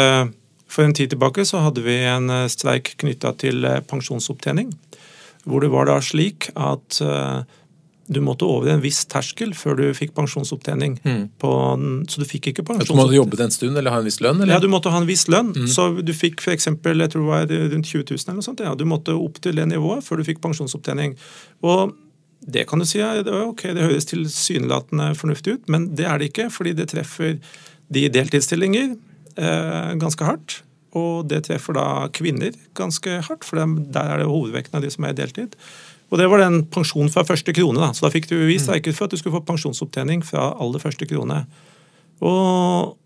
[0.75, 4.73] For en tid tilbake så hadde vi en streik knytta til pensjonsopptjening.
[5.45, 7.43] Hvor det var da slik at eh,
[8.07, 10.99] du måtte over en viss terskel før du fikk pensjonsopptjening.
[11.41, 11.51] På,
[12.09, 12.99] så du fikk ikke pensjonsopptjening.
[12.99, 14.43] du måtte jobbe en stund eller ha en viss lønn?
[14.43, 14.53] Eller?
[14.57, 15.55] Ja, Du måtte ha en viss lønn.
[15.73, 18.61] Så du fikk for eksempel, jeg tror det var rundt 20 000 eller noe sånt.
[18.61, 18.75] Ja.
[18.77, 21.17] Du måtte opp til det nivået før du fikk pensjonsopptjening.
[21.65, 21.95] Og
[22.45, 26.29] det kan du si ja, ok, det høres tilsynelatende fornuftig ut, men det er det
[26.33, 26.51] ikke.
[26.53, 27.39] Fordi det treffer
[27.89, 28.93] de deltidsstillinger
[29.41, 30.61] eh, ganske hardt.
[30.95, 34.91] Og det treffer da kvinner ganske hardt, for dem- der er det hovedvekten av de
[34.91, 35.57] som er i deltid.
[36.11, 37.81] Og det var den pensjon fra første krone.
[37.81, 40.55] da, Så da fikk du bevis deg ikke for at du skulle få pensjonsopptjening fra
[40.61, 41.47] aller første krone.
[42.21, 42.97] Og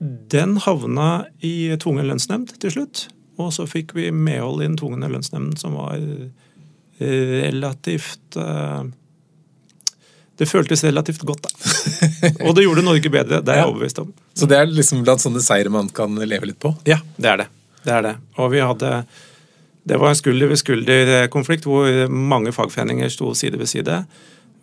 [0.00, 3.08] den havna i tvungen lønnsnemnd til slutt.
[3.38, 5.98] Og så fikk vi medhold i den tvungne lønnsnemnden, som var
[7.00, 8.84] relativt eh,
[10.38, 11.50] det føltes relativt godt, da.
[12.46, 14.10] Og det gjorde Norge bedre, det er jeg overbevist om.
[14.34, 16.72] Så det er liksom blant sånne seire man kan leve litt på?
[16.88, 17.48] Ja, det er det.
[17.84, 18.14] Det er det.
[18.40, 19.04] Og vi hadde
[19.84, 23.98] Det var en skulder ved skulder-konflikt hvor mange fagforeninger sto side ved side.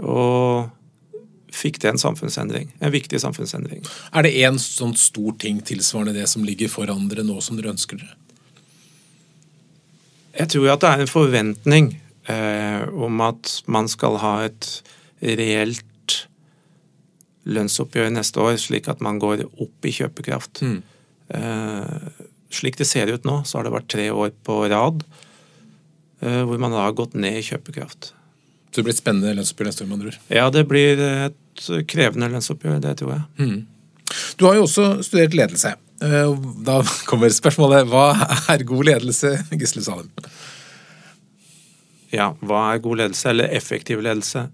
[0.01, 0.71] Og
[1.53, 2.71] fikk det en samfunnsendring.
[2.81, 3.83] En viktig samfunnsendring.
[4.11, 7.69] Er det én sånn stor ting tilsvarende det som ligger foran dere nå, som dere
[7.75, 8.17] ønsker dere?
[10.39, 11.91] Jeg tror at det er en forventning
[12.31, 14.71] eh, om at man skal ha et
[15.21, 15.87] reelt
[17.49, 20.61] lønnsoppgjør neste år, slik at man går opp i kjøpekraft.
[20.61, 25.03] Eh, slik det ser ut nå, så har det vært tre år på rad
[26.21, 28.11] eh, hvor man har gått ned i kjøpekraft.
[28.71, 30.17] Så det blir et spennende lønnsoppgjør neste år, Man tror.
[30.31, 33.63] Ja, det blir et krevende lønnsoppgjør, det tror jeg.
[34.39, 35.73] Du har jo også studert ledelse.
[36.03, 36.31] Eh,
[36.67, 36.77] Da
[37.09, 38.05] kommer spørsmålet hva
[38.53, 40.09] er god ledelse, Gisle Salem?
[42.11, 44.45] Ja, hva er god ledelse, eller effektiv ledelse?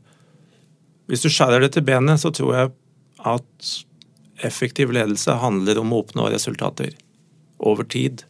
[1.08, 2.72] Hvis du skjærer det til benet, så tror jeg
[3.28, 3.74] at
[4.46, 6.92] effektiv ledelse handler om å oppnå resultater
[7.64, 8.24] over tid.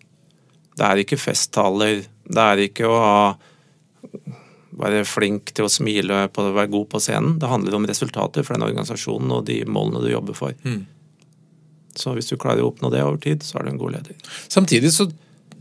[0.78, 3.22] Det er ikke festtaler, det er ikke å ha,
[4.78, 7.40] være flink til å smile på å være god på scenen.
[7.42, 10.54] Det handler om resultater for den organisasjonen og de målene du jobber for.
[11.98, 14.20] Så hvis du klarer å oppnå det over tid, så er du en god leder.
[14.54, 15.10] Samtidig så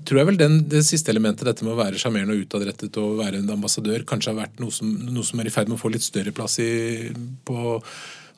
[0.07, 3.19] tror jeg vel den, det siste elementet, dette med å være sjarmerende og utadrettet og
[3.21, 5.83] være en ambassadør, kanskje har vært noe som, noe som er i ferd med å
[5.83, 7.11] få litt større plass i,
[7.49, 7.77] på,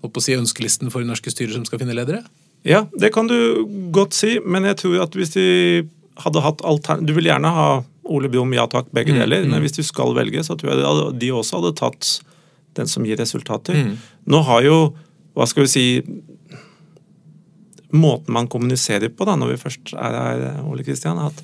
[0.04, 2.24] på si, ønskelisten for norske styrer som skal finne ledere?
[2.66, 5.46] Ja, det kan du godt si, men jeg tror at hvis de
[6.18, 7.04] hadde hatt altern...
[7.06, 7.68] Du vil gjerne ha
[8.08, 11.30] Ole Brumm, ja takk, begge deler, men hvis du skal velge, så tror jeg de
[11.34, 12.14] også hadde tatt
[12.78, 13.76] den som gir resultater.
[14.28, 14.78] Nå har jo,
[15.36, 15.86] hva skal vi si
[17.96, 21.38] Måten man kommuniserer på da, når vi først er her, Ole Kristian, at,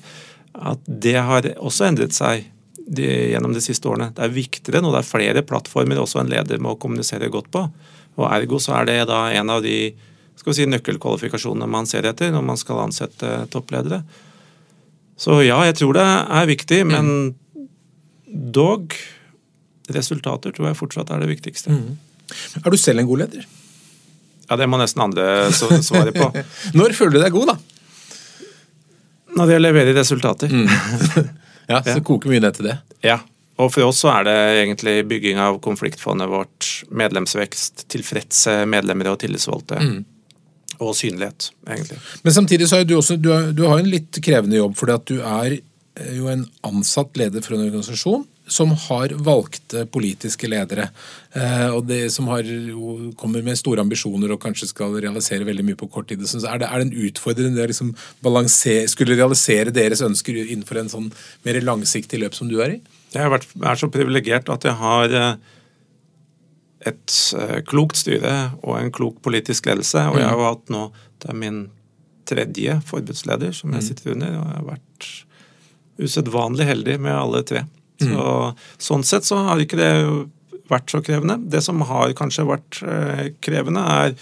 [0.53, 2.45] at det har også endret seg
[2.85, 4.11] de, gjennom de siste årene.
[4.13, 7.65] Det er viktigere nå, det er flere plattformer også en leder må kommunisere godt på.
[8.15, 9.95] Og Ergo så er det da en av de
[10.35, 14.03] skal vi si, nøkkelkvalifikasjonene man ser etter når man skal ansette toppledere.
[15.17, 17.35] Så ja, jeg tror det er viktig, men
[18.27, 18.93] dog
[19.95, 21.75] resultater tror jeg fortsatt er det viktigste.
[22.61, 23.45] Er du selv en god leder?
[24.49, 26.29] Ja, Det må nesten andre svare på.
[26.77, 27.57] Når føler du deg god, da?
[29.35, 30.53] Når jeg leverer resultater.
[31.65, 32.75] Ja, Så koker mye ned til det.
[33.01, 33.15] Ja.
[33.57, 39.17] Og for oss så er det egentlig bygging av konfliktfondet vårt, medlemsvekst, tilfredse medlemmer og
[39.23, 39.79] tillitsvalgte.
[40.77, 41.97] Og synlighet, egentlig.
[42.21, 44.93] Men samtidig så er du også, du, har, du har en litt krevende jobb, fordi
[44.99, 45.57] at du er
[46.19, 50.89] jo en ansatt leder for en organisasjon som har valgte politiske ledere.
[51.33, 52.45] Eh, og det som har,
[53.17, 56.21] kommer med store ambisjoner og kanskje skal realisere veldig mye på kort tid.
[56.29, 57.93] Så er det, er det en utfordring det å liksom
[58.91, 61.09] skulle realisere deres ønsker innenfor en sånn
[61.45, 62.79] mer langsiktig løp som du er i?
[63.15, 65.31] Jeg har vært, er så privilegert at jeg har eh,
[66.91, 70.03] et eh, klokt styre og en klok politisk ledelse.
[70.11, 71.63] Og jeg har hatt nå Det er min
[72.27, 75.09] tredje forbudsleder som jeg sitter under, og jeg har vært
[76.05, 77.63] usedvanlig heldig med alle tre.
[78.01, 78.29] Så,
[78.81, 79.91] Sånn sett så har ikke det
[80.69, 81.37] vært så krevende.
[81.51, 84.15] Det som har kanskje vært eh, krevende, er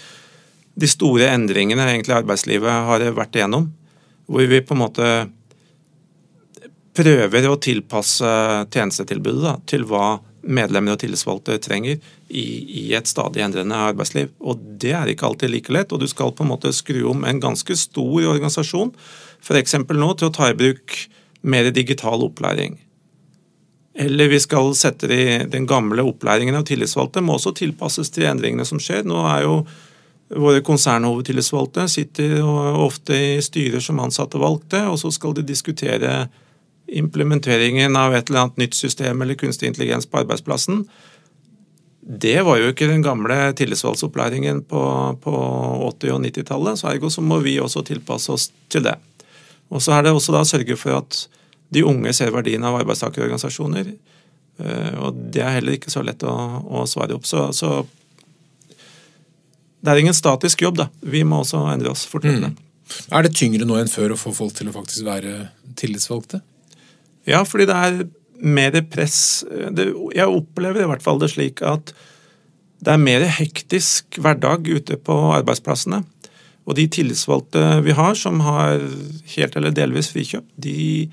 [0.74, 3.70] de store endringene egentlig arbeidslivet har vært igjennom.
[4.26, 5.08] Hvor vi på en måte
[6.94, 8.30] prøver å tilpasse
[8.72, 11.96] tjenestetilbudet da, til hva medlemmer og tillitsvalgte trenger
[12.28, 14.30] i, i et stadig endrende arbeidsliv.
[14.44, 17.24] Og Det er ikke alltid like lett, og du skal på en måte skru om
[17.26, 18.92] en ganske stor organisasjon,
[19.44, 19.78] f.eks.
[19.80, 20.98] nå til å ta i bruk
[21.44, 22.78] mer digital opplæring.
[23.94, 28.66] Eller vi skal sette de, den gamle opplæringen av tillitsvalgte må også tilpasses til endringene
[28.66, 29.04] som skjer.
[29.06, 29.58] Nå er jo
[30.34, 36.24] våre konsernhovedtillitsvalgte sitter ofte i styrer som ansatte valgte, og så skal de diskutere
[36.90, 40.82] implementeringen av et eller annet nytt system eller kunstig intelligens på arbeidsplassen.
[42.04, 44.82] Det var jo ikke den gamle tillitsvalgsopplæringen på,
[45.22, 45.36] på
[46.02, 48.98] 80- og 90-tallet, så ergo så må vi også tilpasse oss til det.
[49.72, 51.22] Og så er det også da å sørge for at
[51.74, 53.92] de unge ser verdien av arbeidstakerorganisasjoner.
[54.62, 56.34] eh, Og det er heller ikke så lett å,
[56.64, 57.26] å svare opp.
[57.28, 57.82] Så, så
[59.84, 60.88] det er ingen statisk jobb, da.
[61.04, 62.54] Vi må også endre oss fortløpende.
[63.12, 65.48] Er det tyngre nå enn før å få folk til å faktisk være
[65.80, 66.40] tillitsvalgte?
[67.28, 67.98] Ja, fordi det er
[68.44, 69.44] mer press.
[69.76, 71.94] Det, jeg opplever i hvert fall det slik at
[72.84, 76.02] det er mer hektisk hverdag ute på arbeidsplassene.
[76.64, 78.80] Og de tillitsvalgte vi har, som har
[79.34, 81.10] helt eller delvis frikjøpt, de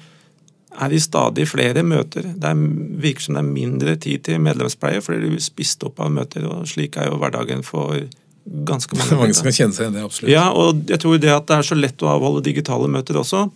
[0.80, 2.22] er i stadig flere møter.
[2.36, 2.56] Det er,
[3.04, 6.46] virker som det er mindre tid til medlemspleie, fordi du blir spist opp av møter.
[6.48, 7.98] og Slik er jo hverdagen for
[8.46, 9.18] ganske mange.
[9.22, 10.32] mange som kan kjenne seg igjen det, absolutt.
[10.32, 13.50] Ja, og jeg tror det at det er så lett å avholde digitale møter også,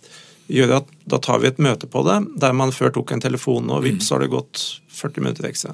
[0.52, 3.72] gjør at da tar vi et møte på det, der man før tok en telefon,
[3.74, 4.62] og vips har det gått
[4.94, 5.74] 40 minutter ekstra.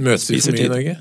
[0.00, 0.72] Møtes vi for mye i.
[0.74, 0.96] Norge?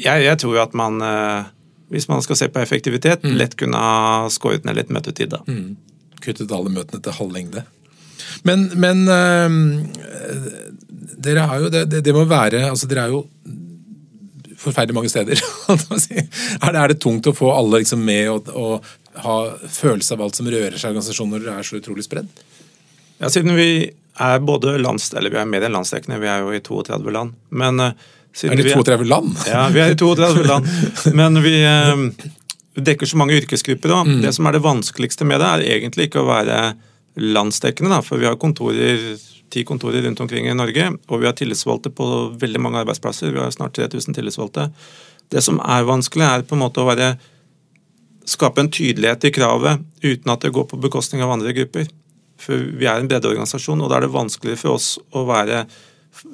[0.00, 1.48] Jeg, jeg tror jo at man, eh,
[1.92, 3.36] hvis man skal se på effektivitet, Mm.
[3.38, 5.30] lett kunne ha skåret ned litt møtetid.
[5.30, 5.40] da.
[6.24, 7.64] Kuttet alle møtene til halv lengde.
[8.46, 9.50] Men, men øh,
[11.24, 13.24] dere har jo det, det, det må være Altså, dere er jo
[14.60, 15.40] forferdelig mange steder.
[15.70, 20.26] er, det, er det tungt å få alle liksom med og, og ha følelse av
[20.26, 22.28] alt som rører seg i organisasjonen når dere er så utrolig spredd?
[23.20, 23.70] Ja, Siden vi
[24.20, 25.10] er både lands...
[25.16, 27.36] Eller vi er mer enn landsdekkende, vi er jo i 32 land.
[27.48, 27.96] Men eh,
[28.36, 29.32] siden Er det vi 32 land?
[29.48, 30.68] Ja, vi er i 32 land.
[31.20, 32.04] Men vi eh,
[32.76, 34.06] dekker så mange yrkesgrupper òg.
[34.06, 34.22] Mm.
[34.24, 36.60] Det som er det vanskeligste med det, er egentlig ikke å være
[37.20, 39.02] landsdekkende, da, for vi har kontorer,
[39.50, 42.06] ti kontorer rundt omkring i Norge, og vi har tillitsvalgte på
[42.40, 43.34] veldig mange arbeidsplasser.
[43.34, 44.68] Vi har snart 3000 tillitsvalgte.
[45.30, 47.14] Det som er vanskelig, er på en måte å være
[48.30, 51.88] skape en tydelighet i kravet uten at det går på bekostning av andre grupper.
[52.40, 55.64] For vi er en breddeorganisasjon, og da er det vanskeligere for oss å være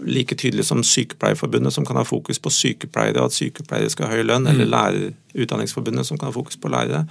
[0.07, 4.18] like tydelig som Sykepleierforbundet, som kan ha fokus på sykepleiere, og at sykepleiere skal ha
[4.18, 7.05] høy lønn, eller lærer, Utdanningsforbundet, som kan ha fokus på lærere.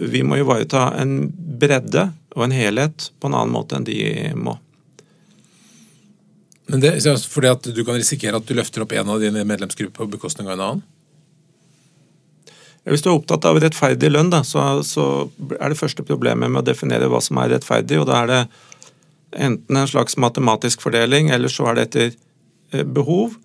[0.00, 4.00] Vi må ivareta en bredde og en helhet på en annen måte enn de
[4.34, 4.56] må.
[6.70, 6.96] Men det,
[7.30, 10.50] fordi at du kan risikere at du løfter opp en av dine medlemsgrupper på bekostning
[10.50, 10.82] av en annen?
[12.88, 15.04] Hvis du er opptatt av rettferdig lønn, da, så, så
[15.58, 18.40] er det første problemet med å definere hva som er rettferdig, og da er det
[19.36, 22.12] enten en slags matematisk fordeling, eller så er det etter
[22.72, 23.36] eh, behov,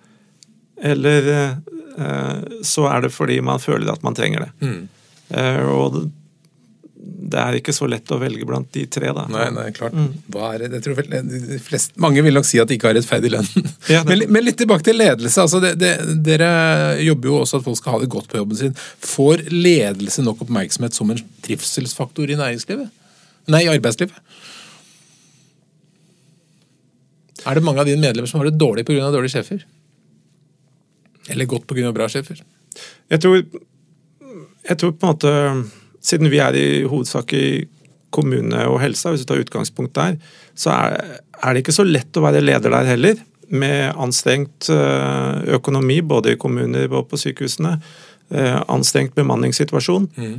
[0.82, 4.52] eller eh, så er det fordi man føler at man trenger det.
[4.68, 4.84] Mm.
[5.72, 6.12] og
[7.26, 9.26] det- er ikke så lett å velge blant de tre, da.
[9.30, 9.94] Nei, nei, klart.
[9.94, 10.70] Er det?
[10.78, 13.50] Jeg tror fleste, mange vil nok si at de ikke har rettferdig lønn.
[13.92, 15.42] Ja, men, men litt tilbake til ledelse.
[15.42, 15.92] Altså det, det,
[16.26, 16.50] dere
[17.04, 18.76] jobber jo også at folk skal ha det godt på jobben sin.
[19.06, 22.90] Får ledelse nok oppmerksomhet som en trivselsfaktor i næringslivet?
[23.54, 24.16] Nei, i arbeidslivet?
[27.46, 29.12] Er det mange av dine medlemmer som har det dårlig pga.
[29.14, 29.66] dårlige sjefer?
[31.30, 31.92] Eller godt pga.
[31.94, 32.42] bra sjefer?
[33.10, 33.44] Jeg tror,
[34.70, 35.34] jeg tror på en måte
[36.06, 37.46] Siden vi er i hovedsak i
[38.14, 40.20] kommune og helse, hvis vi tar utgangspunkt der,
[40.54, 43.24] så er, er det ikke så lett å være leder der heller.
[43.50, 47.80] Med anstrengt eh, økonomi både i kommuner og på sykehusene.
[48.30, 50.06] eh, Anstrengt bemanningssituasjon.
[50.14, 50.38] Mm.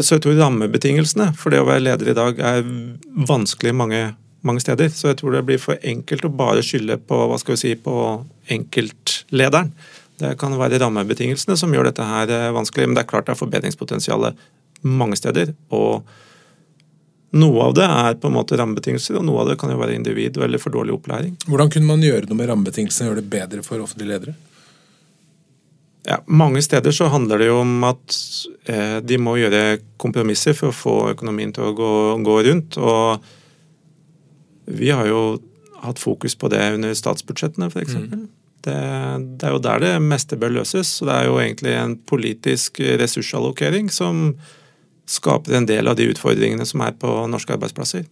[0.00, 2.64] Så jeg tror rammebetingelsene for det å være leder i dag er
[3.28, 4.02] vanskelig mange,
[4.46, 4.90] mange steder.
[4.94, 7.74] Så jeg tror det blir for enkelt å bare skylde på hva skal vi si,
[7.78, 7.96] på
[8.52, 9.72] enkeltlederen.
[10.22, 13.34] Det kan være rammebetingelsene som gjør dette her eh, vanskelig, men det er klart det
[13.34, 14.44] er forbedringspotensialet
[14.86, 15.54] mange steder.
[15.74, 16.04] Og
[17.38, 19.96] noe av det er på en måte rammebetingelser, og noe av det kan jo være
[19.96, 21.36] individ eller for dårlig opplæring.
[21.48, 24.34] Hvordan kunne man gjøre noe med rammebetingelsene og gjøre det bedre for offentlige ledere?
[26.02, 28.16] Ja, mange steder så handler det jo om at
[28.66, 31.92] eh, de må gjøre kompromisser for å få økonomien til å gå,
[32.26, 32.78] gå rundt.
[32.82, 33.22] Og
[34.66, 35.22] vi har jo
[35.82, 37.98] hatt fokus på det under statsbudsjettene, f.eks.
[38.62, 38.78] Det,
[39.40, 40.90] det er jo der det meste bør løses.
[40.98, 44.28] Så det er jo egentlig en politisk ressursallokering som
[45.10, 48.06] skaper en del av de utfordringene som er på norske arbeidsplasser.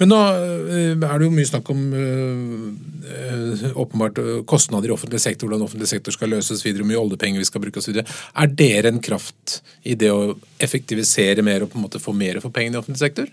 [0.00, 2.70] Men nå øh, er det jo mye snakk om øh,
[3.12, 7.42] øh, åpenbart kostnader i offentlig sektor, hvordan offentlig sektor skal løses videre, hvor mye oljepenger
[7.42, 8.00] vi skal bruke osv.
[8.00, 10.32] Er dere en kraft i det å
[10.64, 13.28] effektivisere mer og på en måte få mer for pengene i offentlig sektor?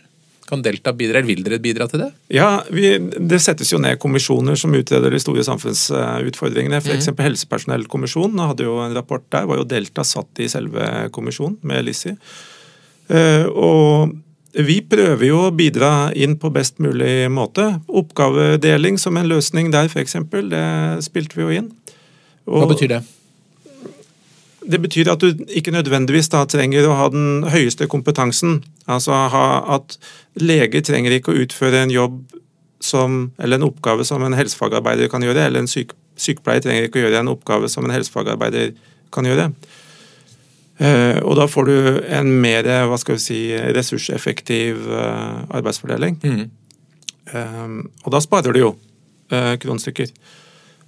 [0.45, 2.11] Kan Delta bidra, eller vil dere bidra til det?
[2.33, 6.81] Ja, vi, Det settes jo ned kommisjoner som utreder de store samfunnsutfordringene.
[6.83, 7.09] F.eks.
[7.09, 7.23] Mm.
[7.25, 12.13] Helsepersonellkommisjonen hadde jo en rapport der, var jo Delta satt i selve kommisjonen med Lissi.
[13.09, 14.13] Uh, og
[14.55, 17.65] vi prøver jo å bidra inn på best mulig måte.
[17.89, 20.15] Oppgavedeling som en løsning der, f.eks.
[20.53, 20.65] Det
[21.03, 21.73] spilte vi jo inn.
[22.45, 23.01] Og, Hva betyr det?
[24.65, 28.63] Det betyr at du ikke nødvendigvis da trenger å ha den høyeste kompetansen.
[28.89, 29.97] Altså at
[30.41, 32.19] leger trenger ikke å utføre en jobb
[32.83, 37.01] som, eller en oppgave som en helsefagarbeider kan gjøre, eller en syk, sykepleier trenger ikke
[37.01, 38.73] å gjøre en oppgave som en helsefagarbeider
[39.15, 39.49] kan gjøre.
[40.75, 41.75] Uh, og da får du
[42.17, 43.39] en mer hva skal vi si,
[43.77, 46.17] ressurseffektiv uh, arbeidsfordeling.
[46.25, 46.41] Mm.
[47.31, 48.73] Um, og da sparer du jo
[49.25, 50.11] kronestykker.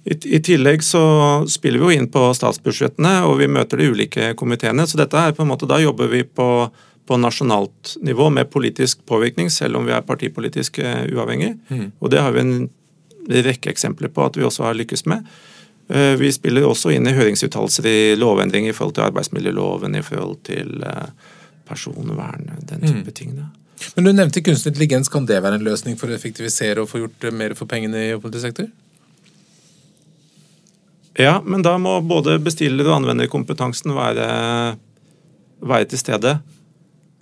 [0.08, 1.02] I, tillegg så
[1.50, 4.86] spiller vi jo inn på statsbudsjettene, og vi møter de ulike komiteene.
[4.88, 6.48] Så dette er på en måte, da jobber vi på,
[7.04, 11.54] på nasjonalt nivå med politisk påvirkning, selv om vi er partipolitisk uavhengig.
[11.68, 11.90] Mm.
[12.00, 12.56] Og det har vi en
[13.28, 15.28] rekke eksempler på at vi også har lykkes med.
[16.20, 20.72] Vi spiller også inn i høringsuttalelser i lovendringer i forhold til arbeidsmiljøloven, i forhold til
[21.68, 23.14] personvern, den type mm.
[23.16, 23.38] ting.
[23.94, 25.08] Men Du nevnte kunstig intelligens.
[25.12, 28.14] Kan det være en løsning for å effektivisere og få gjort mer for pengene i
[28.16, 28.68] offentlig sektor?
[31.18, 34.28] Ja, men da må både bestiller- og anvenderkompetansen være,
[35.66, 36.36] være til stede.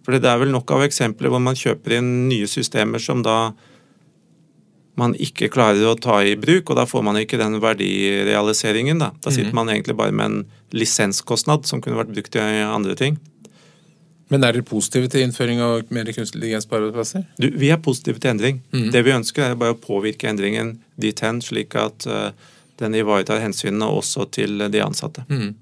[0.05, 3.53] For det er vel nok av eksempler hvor man kjøper inn nye systemer som da
[4.97, 8.99] man ikke klarer å ta i bruk, og da får man ikke den verdirealiseringen.
[9.03, 9.55] Da, da sitter Mhm.
[9.59, 13.19] man egentlig bare med en lisenskostnad som kunne vært brukt til andre ting.
[14.31, 17.27] Men er dere positive til innføring av mer kunstig intelligens på arbeidsplasser?
[17.39, 18.61] Vi er positive til endring.
[18.73, 18.91] Mhm.
[18.91, 22.31] Det vi ønsker, er bare å påvirke endringen dit hen, slik at eh,
[22.81, 25.25] den ivaretar hensynene også til de ansatte.
[25.31, 25.55] Mm.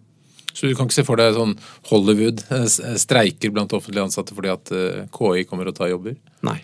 [0.55, 1.57] Så du kan ikke se for deg sånn
[1.91, 6.15] Hollywood eh, s- streiker blant offentlig ansatte fordi at eh, KI kommer og tar jobber?
[6.47, 6.61] Nei.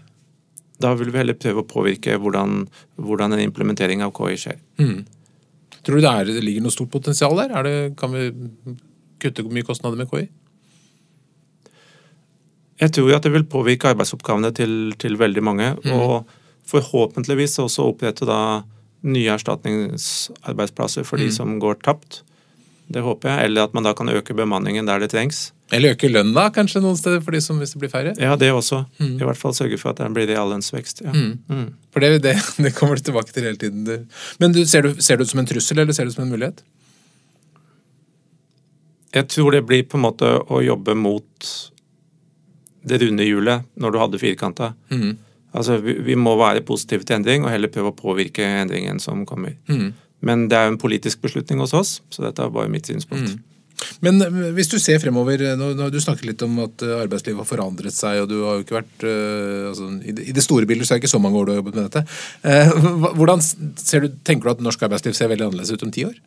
[0.80, 2.62] Da vil vi heller prøve å påvirke hvordan,
[2.96, 4.60] hvordan en implementering av KI skjer.
[4.80, 5.00] Mm.
[5.80, 7.52] Tror du det, er, det ligger noe stort potensial der?
[7.58, 8.30] Er det, kan vi
[9.20, 10.26] kutte mye kostnader med KI?
[12.80, 15.66] Jeg tror at det vil påvirke arbeidsoppgavene til, til veldig mange.
[15.92, 16.30] Og
[16.70, 18.38] forhåpentligvis også opprette da
[19.02, 22.22] nye erstatningsarbeidsplasser for de som går tapt.
[22.90, 23.46] Det håper jeg.
[23.46, 25.52] Eller at man da kan øke bemanningen der det trengs.
[25.70, 28.16] Eller øke lønna kanskje noen steder for de som hvis det blir færre?
[28.18, 28.82] Ja, det også.
[28.98, 31.04] I hvert fall sørge for at det blir reallønnsvekst.
[31.06, 31.14] Ja.
[31.14, 31.68] Mm.
[31.94, 32.34] For det, det,
[32.64, 34.08] det kommer du tilbake til hele tiden.
[34.42, 36.26] Men du, ser, du, ser du det som en trussel, eller ser du det som
[36.26, 36.64] en mulighet?
[39.14, 41.50] Jeg tror det blir på en måte å jobbe mot
[42.86, 44.74] det runde hjulet når du hadde firkanta.
[44.90, 45.18] Mhm.
[45.50, 49.24] Altså, vi, vi må være positive til endring og heller prøve å påvirke endringen som
[49.26, 49.56] kommer.
[49.70, 49.92] Mm.
[50.26, 53.38] Men det er jo en politisk beslutning hos oss, så dette er bare mitt synspunkt.
[54.04, 56.98] Men eh, hvis du ser fremover eh, nå, nå Du snakket litt om at eh,
[57.00, 59.06] arbeidslivet har forandret seg, og du har jo ikke vært
[59.70, 61.78] altså, i, det, store bildet så er det ikke så mange år du har jobbet
[61.78, 62.02] med dette.
[62.44, 62.74] Eh,
[63.18, 66.18] hvordan ser du, Tenker du at norsk arbeidsliv ser veldig annerledes ut om ti år?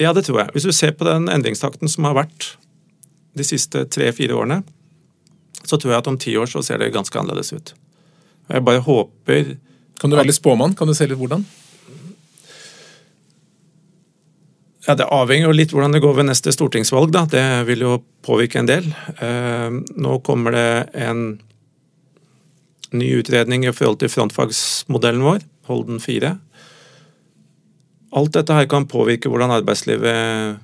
[0.00, 0.54] Ja, det tror jeg.
[0.54, 2.54] Hvis du ser på den endringstakten som har vært
[3.38, 4.62] de siste tre-fire årene,
[5.68, 7.74] så tror jeg at om ti år så ser det ganske annerledes ut.
[8.50, 9.56] Jeg bare håper
[10.00, 10.74] Kan du være litt spåmann?
[10.74, 11.44] Kan du se litt hvordan?
[14.86, 17.12] Ja, Det avhenger jo litt hvordan det går ved neste stortingsvalg.
[17.14, 17.24] da.
[17.30, 18.88] Det vil jo påvirke en del.
[19.22, 21.40] Eh, nå kommer det en
[22.92, 26.34] ny utredning i forhold til frontfagsmodellen vår, Holden 4.
[28.12, 30.58] Alt dette her kan påvirke hvordan arbeidslivet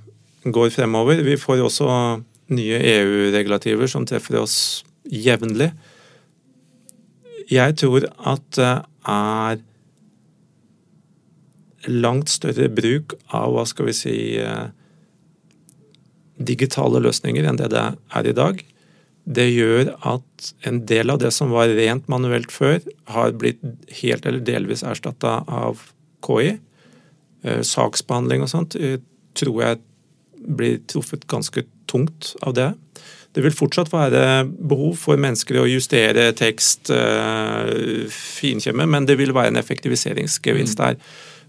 [0.52, 1.22] går fremover.
[1.24, 1.88] Vi får jo også
[2.52, 5.72] nye EU-regulativer som treffer oss jevnlig.
[7.48, 8.74] Jeg tror at det
[9.08, 9.62] er
[11.88, 14.66] langt større bruk av hva skal vi si eh,
[16.38, 18.60] digitale løsninger enn det det er i dag.
[19.28, 22.80] Det gjør at en del av det som var rent manuelt før,
[23.12, 23.60] har blitt
[24.00, 25.82] helt eller delvis erstatta av
[26.24, 26.56] KI.
[27.44, 28.98] Eh, Saksbehandling og sånt eh,
[29.38, 29.80] tror jeg
[30.38, 32.70] blir truffet ganske tungt av det.
[33.36, 39.34] Det vil fortsatt være behov for mennesker å justere tekst, eh, finkjemme, men det vil
[39.36, 40.96] være en effektiviseringsgevinst der.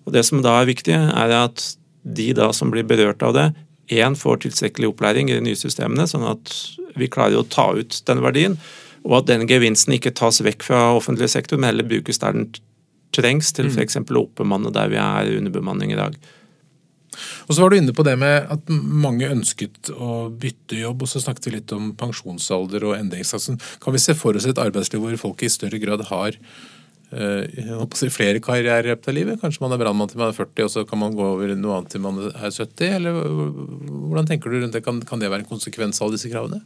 [0.05, 3.53] Og Det som da er viktig, er at de da som blir berørt av det,
[3.89, 6.53] én får tilstrekkelig opplæring i de nye systemene, sånn at
[6.97, 8.57] vi klarer å ta ut den verdien,
[9.05, 12.49] og at den gevinsten ikke tas vekk fra offentlig sektor, men heller brukes der den
[13.15, 13.97] trengs, til f.eks.
[13.97, 16.17] å oppbemanne der vi er underbemanning i dag.
[17.49, 21.09] Og så var du inne på det med at mange ønsket å bytte jobb, og
[21.09, 23.57] så snakket vi litt om pensjonsalder og endringssatsen.
[23.81, 26.37] Kan vi se for oss et arbeidsliv hvor folk i større grad har
[27.09, 29.39] si flere karrierer i løpet av livet?
[29.41, 31.79] Kanskje man er brannmann til man er 40, og så kan man gå over noe
[31.79, 32.85] annet til man er 70?
[32.99, 34.83] Eller hvordan tenker du rundt det?
[34.85, 36.61] Kan, kan det være en konsekvens av disse kravene?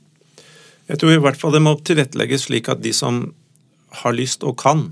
[0.89, 3.29] Jeg tror i hvert fall det må tilrettelegges slik at de som
[4.03, 4.89] har lyst og kan,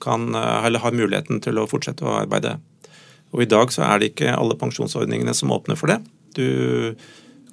[0.00, 2.56] kan eh, eller har muligheten til å fortsette å arbeide.
[3.34, 6.00] Og I dag så er det ikke alle pensjonsordningene som åpner for det.
[6.38, 6.94] Du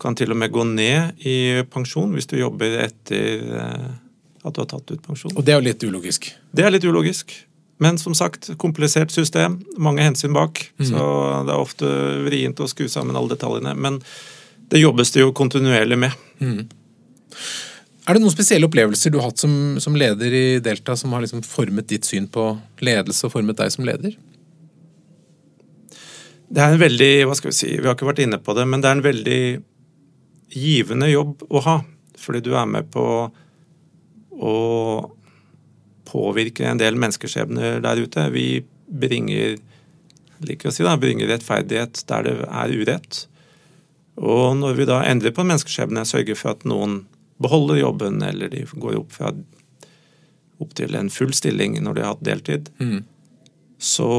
[0.01, 3.87] kan til og med gå ned i pensjon hvis du jobber etter eh,
[4.41, 5.33] at du har tatt ut pensjon.
[5.35, 6.31] Og det er jo litt ulogisk.
[6.53, 7.33] Det er litt ulogisk.
[7.81, 10.61] Men som sagt, komplisert system, mange hensyn bak.
[10.77, 11.01] Så
[11.47, 11.89] det er ofte
[12.27, 13.73] vrient å skru sammen alle detaljene.
[13.73, 13.97] Men
[14.69, 16.17] det jobbes det jo kontinuerlig med.
[18.05, 21.25] Er det noen spesielle opplevelser du har hatt som, som leder i Delta som har
[21.25, 22.51] liksom formet ditt syn på
[22.85, 24.13] ledelse og formet deg som leder?
[26.51, 28.65] Det er en veldig hva skal Vi si, vi har ikke vært inne på det,
[28.67, 29.43] men det er en veldig
[30.51, 31.77] givende jobb å ha.
[32.19, 33.05] Fordi du er med på
[34.41, 34.55] å
[36.11, 38.27] påvirke en del menneskeskjebner der ute.
[38.35, 38.47] Vi
[38.91, 39.55] bringer
[40.43, 43.23] liker å si da, bringer rettferdighet der det er urett.
[44.19, 47.03] Og når vi da endrer på en menneskeskjebne, sørger for at noen
[47.41, 49.31] beholder jobben, eller de går opp, fra,
[50.61, 52.69] opp til en full stilling når de har hatt deltid,
[53.81, 54.11] så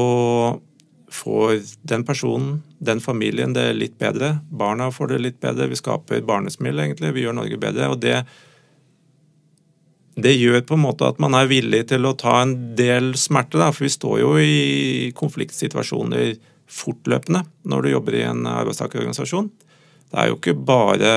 [1.13, 4.37] får den personen, den familien, det litt bedre.
[4.49, 5.69] Barna får det litt bedre.
[5.69, 7.13] Vi skaper barnesmil, egentlig.
[7.13, 7.91] Vi gjør Norge bedre.
[7.93, 8.23] Og det,
[10.17, 13.61] det gjør på en måte at man er villig til å ta en del smerte,
[13.61, 13.69] da.
[13.75, 16.33] For vi står jo i konfliktsituasjoner
[16.73, 19.51] fortløpende når du jobber i en arbeidstakerorganisasjon.
[20.09, 21.11] Det er jo ikke bare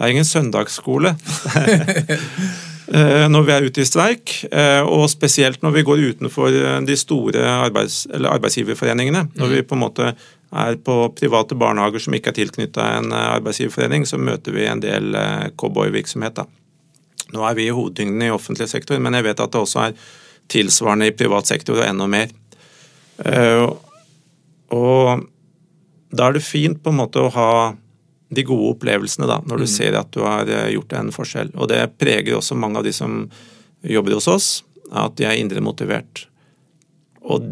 [0.00, 1.16] Det er ingen søndagsskole.
[2.94, 6.54] eh, når vi er ute i streik, eh, og spesielt når vi går utenfor
[6.86, 9.26] de store arbeids, arbeidsgiverforeningene.
[9.38, 10.12] Når vi på en måte
[10.50, 15.14] er på private barnehager som ikke er tilknytta en arbeidsgiverforening, så møter vi en del
[15.60, 16.42] cowboyvirksomhet.
[17.30, 20.00] Nå er vi i hovedtyngden i offentlig sektor, men jeg vet at det også er
[20.50, 22.32] tilsvarende i privat sektor og enda mer.
[24.74, 25.22] Og
[26.10, 27.50] da er det fint på en måte å ha
[28.30, 29.72] de gode opplevelsene da, når du mm.
[29.72, 31.52] ser at du har eh, gjort en forskjell.
[31.58, 33.24] Og det preger også mange av de som
[33.82, 34.48] jobber hos oss,
[34.90, 36.26] at de er indre motivert.
[37.26, 37.46] Og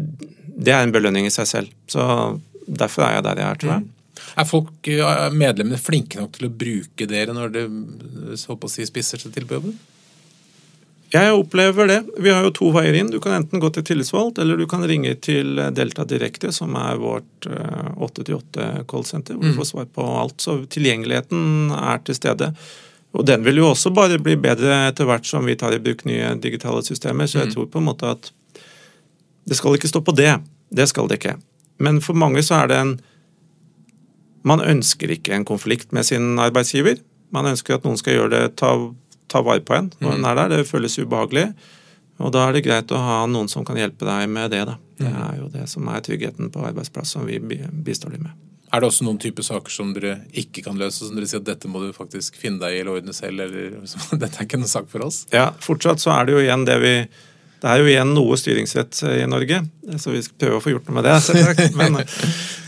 [0.59, 1.73] det er en belønning i seg selv.
[1.91, 2.03] Så
[2.65, 3.85] derfor er jeg der jeg er, tror jeg.
[3.85, 3.95] Mm.
[4.39, 7.65] Er folk, eh, medlemmene flinke nok til å bruke dere når det
[8.39, 9.75] så på å si, spisser seg til på jobben?
[11.09, 12.03] Jeg opplever det.
[12.21, 13.09] Vi har jo to veier inn.
[13.09, 16.99] Du kan enten gå til tillitsvalgt, eller du kan ringe til Delta direkte, som er
[17.01, 19.57] vårt 8-8-callsenter, eh, hvor du mm.
[19.57, 20.37] får svar på alt.
[20.43, 22.51] Så tilgjengeligheten er til stede.
[23.17, 26.05] Og den vil jo også bare bli bedre etter hvert som vi tar i bruk
[26.05, 27.25] nye digitale systemer.
[27.25, 27.55] Så jeg mm.
[27.57, 28.29] tror på en måte at
[29.49, 30.35] det skal ikke stå på det.
[30.69, 31.39] Det skal det ikke.
[31.81, 32.99] Men for mange så er det en
[34.47, 36.95] Man ønsker ikke en konflikt med sin arbeidsgiver.
[37.35, 38.69] Man ønsker at noen skal gjøre det, ta
[39.29, 40.29] ta vare på en når en mm.
[40.31, 40.55] er der.
[40.57, 41.47] Det føles ubehagelig.
[42.19, 44.65] Og da er det greit å ha noen som kan hjelpe deg med det.
[44.67, 44.75] da.
[44.99, 45.23] Det mm.
[45.23, 48.35] er jo det som er tryggheten på arbeidsplass, som vi bistår dem med.
[48.69, 51.47] Er det også noen type saker som dere ikke kan løse, som dere sier at
[51.47, 53.79] dette må du faktisk finne deg i eller ordne selv, eller
[54.21, 55.23] dette er ikke noen sak for oss?
[55.33, 56.93] Ja, fortsatt så er det jo igjen det vi
[57.59, 59.57] det er jo igjen noe styringsrett i Norge,
[59.99, 61.65] så vi skal prøve å få gjort noe med det.
[61.79, 61.97] Men,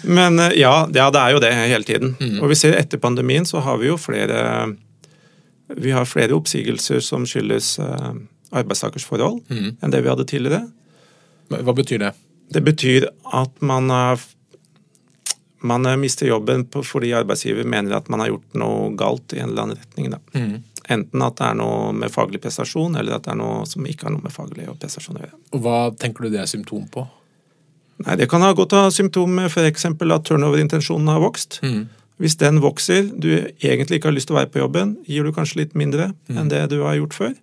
[0.03, 2.12] men ja, ja, det er jo det hele tiden.
[2.20, 2.41] Mm.
[2.41, 4.41] Og vi ser etter pandemien så har vi jo flere
[5.78, 8.13] vi har flere oppsigelser som skyldes uh,
[8.51, 9.80] arbeidstakers forhold mm.
[9.82, 10.65] enn det vi hadde tidligere.
[11.51, 12.11] Hva betyr det?
[12.51, 13.91] Det betyr at man,
[15.63, 19.67] man mister jobben fordi arbeidsgiver mener at man har gjort noe galt i en eller
[19.67, 20.11] annen retning.
[20.36, 20.59] Mm.
[20.91, 24.07] Enten at det er noe med faglig prestasjon, eller at det er noe som ikke
[24.07, 25.39] har noe med faglig prestasjon å gjøre.
[25.55, 27.05] Og Hva tenker du det er symptom på?
[28.01, 29.86] Nei, Det kan ha godt av symptom f.eks.
[29.86, 31.59] at turnover-intensjonen har vokst.
[31.63, 31.86] Mm.
[32.22, 35.34] Hvis den vokser, du egentlig ikke har lyst til å være på jobben, gir du
[35.34, 36.36] kanskje litt mindre mm.
[36.38, 37.34] enn det du har gjort før.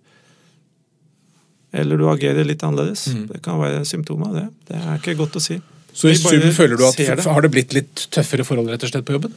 [1.75, 3.09] Eller du agerer litt annerledes.
[3.13, 3.25] Mm.
[3.33, 4.45] Det kan være symptomer av det.
[4.71, 5.59] Det er ikke godt å si.
[5.91, 7.25] Så i sum føler du at det.
[7.25, 9.35] har det blitt litt tøffere forhold rett og slett på jobben?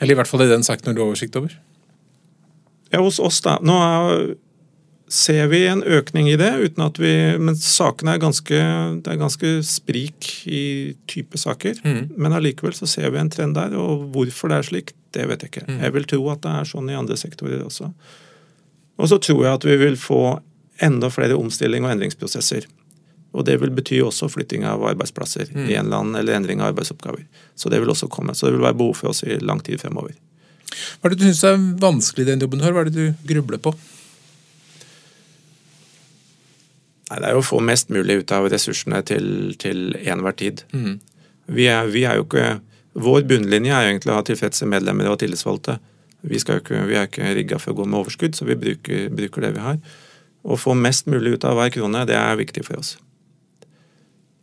[0.00, 1.54] Eller i hvert fall i den saken har oversikt over?
[2.90, 3.56] Ja, hos oss, da.
[3.64, 4.34] Nå er
[5.08, 8.60] ser vi en økning i det, uten at vi Men sakene er ganske,
[9.04, 11.78] det er ganske sprik i type saker.
[11.84, 12.16] Mm.
[12.16, 15.44] Men allikevel så ser vi en trend der, og hvorfor det er slik, det vet
[15.44, 15.66] jeg ikke.
[15.68, 15.82] Mm.
[15.84, 17.92] Jeg vil tro at det er sånn i andre sektorer også.
[18.96, 20.22] Og så tror jeg at vi vil få
[20.82, 22.66] enda flere omstilling og endringsprosesser.
[23.36, 25.66] Og det vil bety også flytting av arbeidsplasser mm.
[25.68, 27.26] i en land, eller endring av arbeidsoppgaver.
[27.54, 28.34] Så det vil også komme.
[28.34, 30.16] Så det vil være behov for oss i lang tid fremover.
[31.00, 32.60] Hva er det du syns er vanskelig i den jobben?
[32.60, 32.74] du har?
[32.74, 33.74] Hva er det du grubler på?
[37.10, 40.64] Nei, Det er jo å få mest mulig ut av ressursene til, til enhver tid.
[40.74, 40.96] Mm.
[41.46, 42.58] Vi, er, vi, er, jo ikke
[42.96, 45.76] Vår bunnlinje er jo egentlig å ha tilfredse medlemmer og tillitsvalgte.
[46.26, 49.44] Vi, ikke, vi er ikke rigga for å gå med overskudd, så vi bruker, bruker,
[49.44, 49.76] det vi har.
[50.46, 52.94] Å få mest mulig ut av hver krone, det er viktig for oss.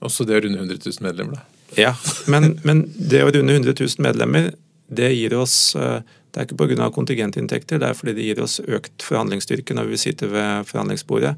[0.06, 1.50] Også det å runde 100 000 medlemmer, da?
[1.80, 1.96] Ja,
[2.30, 4.52] men, men det å runde 100 000 medlemmer,
[4.94, 6.04] det gir oss eh,
[6.34, 6.90] det er ikke pga.
[6.94, 11.36] kontingentinntekter, det er fordi det gir oss økt forhandlingsstyrke når vi sitter ved forhandlingsbordet.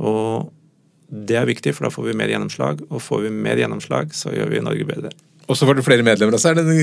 [0.00, 0.48] Og
[1.10, 2.84] det er viktig, for da får vi mer gjennomslag.
[2.88, 5.10] Og får vi mer gjennomslag, så gjør vi Norge bedre.
[5.50, 6.76] Og så får du flere medlemmer, og så er det en,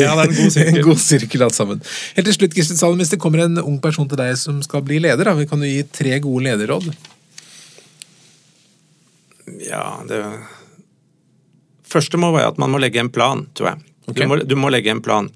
[0.00, 0.78] ja, det er en god sirkel.
[0.80, 1.82] en god sirkel alt sammen.
[2.16, 4.84] Helt til slutt, Kristin Salem, hvis det kommer en ung person til deg som skal
[4.86, 6.88] bli leder, da, kan du gi tre gode lederråd?
[9.66, 10.24] Ja, det
[11.94, 13.82] Første må være at man må legge en plan, tror jeg.
[14.08, 14.24] Okay.
[14.24, 15.28] Du, må, du må legge en plan.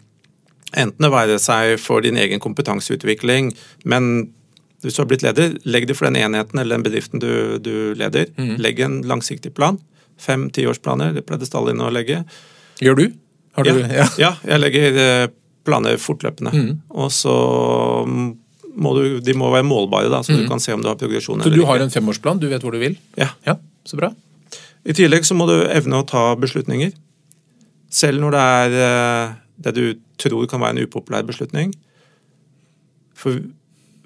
[0.72, 3.53] Enten det være seg for din egen kompetanseutvikling,
[3.88, 4.32] men
[4.85, 7.95] hvis du har blitt leder, legg det for den enheten eller den bedriften du, du
[7.99, 8.29] leder.
[8.39, 8.57] Mm.
[8.62, 9.81] Legg en langsiktig plan.
[10.22, 12.22] Fem-tiårsplaner, det pleide Stalin å legge.
[12.83, 13.07] Gjør du?
[13.59, 13.89] du ja.
[13.91, 14.07] Ja.
[14.24, 14.33] ja.
[14.47, 15.24] jeg legger eh,
[15.66, 16.55] planer fortløpende.
[16.55, 16.70] Mm.
[16.95, 17.35] Og så
[18.79, 20.41] må du, de må være målbare, da, så mm.
[20.45, 21.43] du kan se om du har progresjon.
[21.43, 22.39] Så du har en femårsplan?
[22.39, 22.95] Du vet hvor du vil?
[23.18, 23.33] Ja.
[23.49, 23.59] ja.
[23.89, 24.12] Så bra.
[24.87, 26.95] I tillegg så må du evne å ta beslutninger.
[27.91, 29.85] Selv når det er eh, det du
[30.22, 31.74] tror kan være en upopulær beslutning.
[33.18, 33.43] For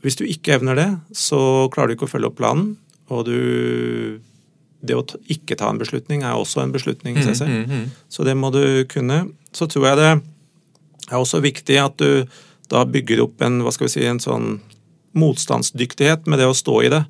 [0.02, 2.76] hvis du ikke evner det, så klarer du ikke å følge opp planen.
[3.12, 4.20] Og du
[4.82, 7.52] Det å ikke ta en beslutning er også en beslutning i seg selv.
[7.54, 7.90] Mm, mm, mm.
[8.10, 9.28] Så det må du kunne.
[9.54, 12.26] Så tror jeg det er også viktig at du
[12.66, 14.56] da bygger opp en hva skal vi si, en sånn
[15.14, 17.04] motstandsdyktighet med det å stå i det.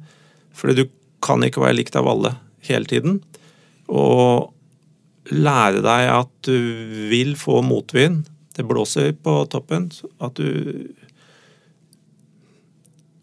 [0.53, 0.85] Fordi du
[1.25, 2.35] kan ikke være likt av alle
[2.69, 3.23] hele tiden.
[3.89, 4.53] Og
[5.33, 8.27] lære deg at du vil få motvind.
[8.53, 9.89] Det blåser på toppen.
[10.21, 10.93] At du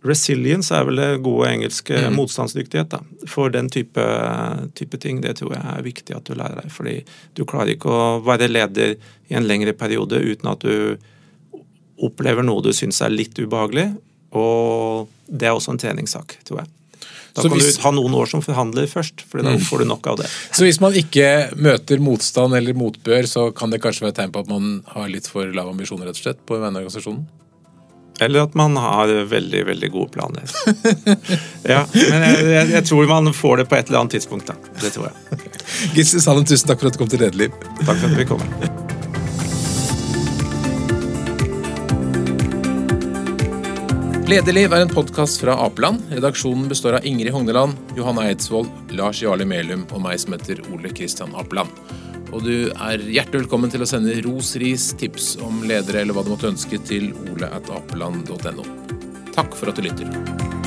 [0.06, 2.16] Resilience er vel det gode engelske Mm.
[2.16, 2.90] motstandsdyktighet.
[2.90, 3.00] da.
[3.28, 4.00] For den type,
[4.76, 6.72] type ting, det tror jeg er viktig at du lærer deg.
[6.72, 7.04] Fordi
[7.36, 8.96] du klarer ikke å være leder
[9.30, 10.98] i en lengre periode uten at du
[12.02, 13.90] opplever noe du syns er litt ubehagelig.
[14.32, 16.68] Og det er også en treningssak, tror jeg.
[17.36, 19.86] Da Så kan hvis- du ha noen år som forhandler først, for da får du
[19.86, 20.26] nok av det.
[20.52, 24.32] Så hvis man ikke møter motstand eller motbør, så kan det kanskje være et tegn
[24.32, 27.26] på at man har litt for lave ambisjoner rett og slett på vegne av organisasjonen?
[28.20, 30.44] Eller at man har veldig, veldig gode planer.
[31.74, 34.76] ja, Men jeg, jeg, jeg tror man får det på et eller annet tidspunkt, da.
[34.82, 35.52] Det tror jeg.
[35.96, 37.56] Gisle Salen, tusen takk for at du kom til Lederliv.
[37.80, 38.44] Takk for at vi kom.
[44.30, 46.04] Lederliv er en podkast fra Apeland.
[46.12, 50.92] Redaksjonen består av Ingrid Hogneland, Johanna Eidsvoll, Lars Jarle Melum og meg som heter Ole
[50.94, 51.72] Kristian Apeland.
[52.30, 56.26] Og du er hjertelig velkommen til å sende ros, ris, tips om ledere eller hva
[56.26, 58.70] du måtte ønske til ole.apeland.no.
[59.34, 60.59] Takk for at du lytter.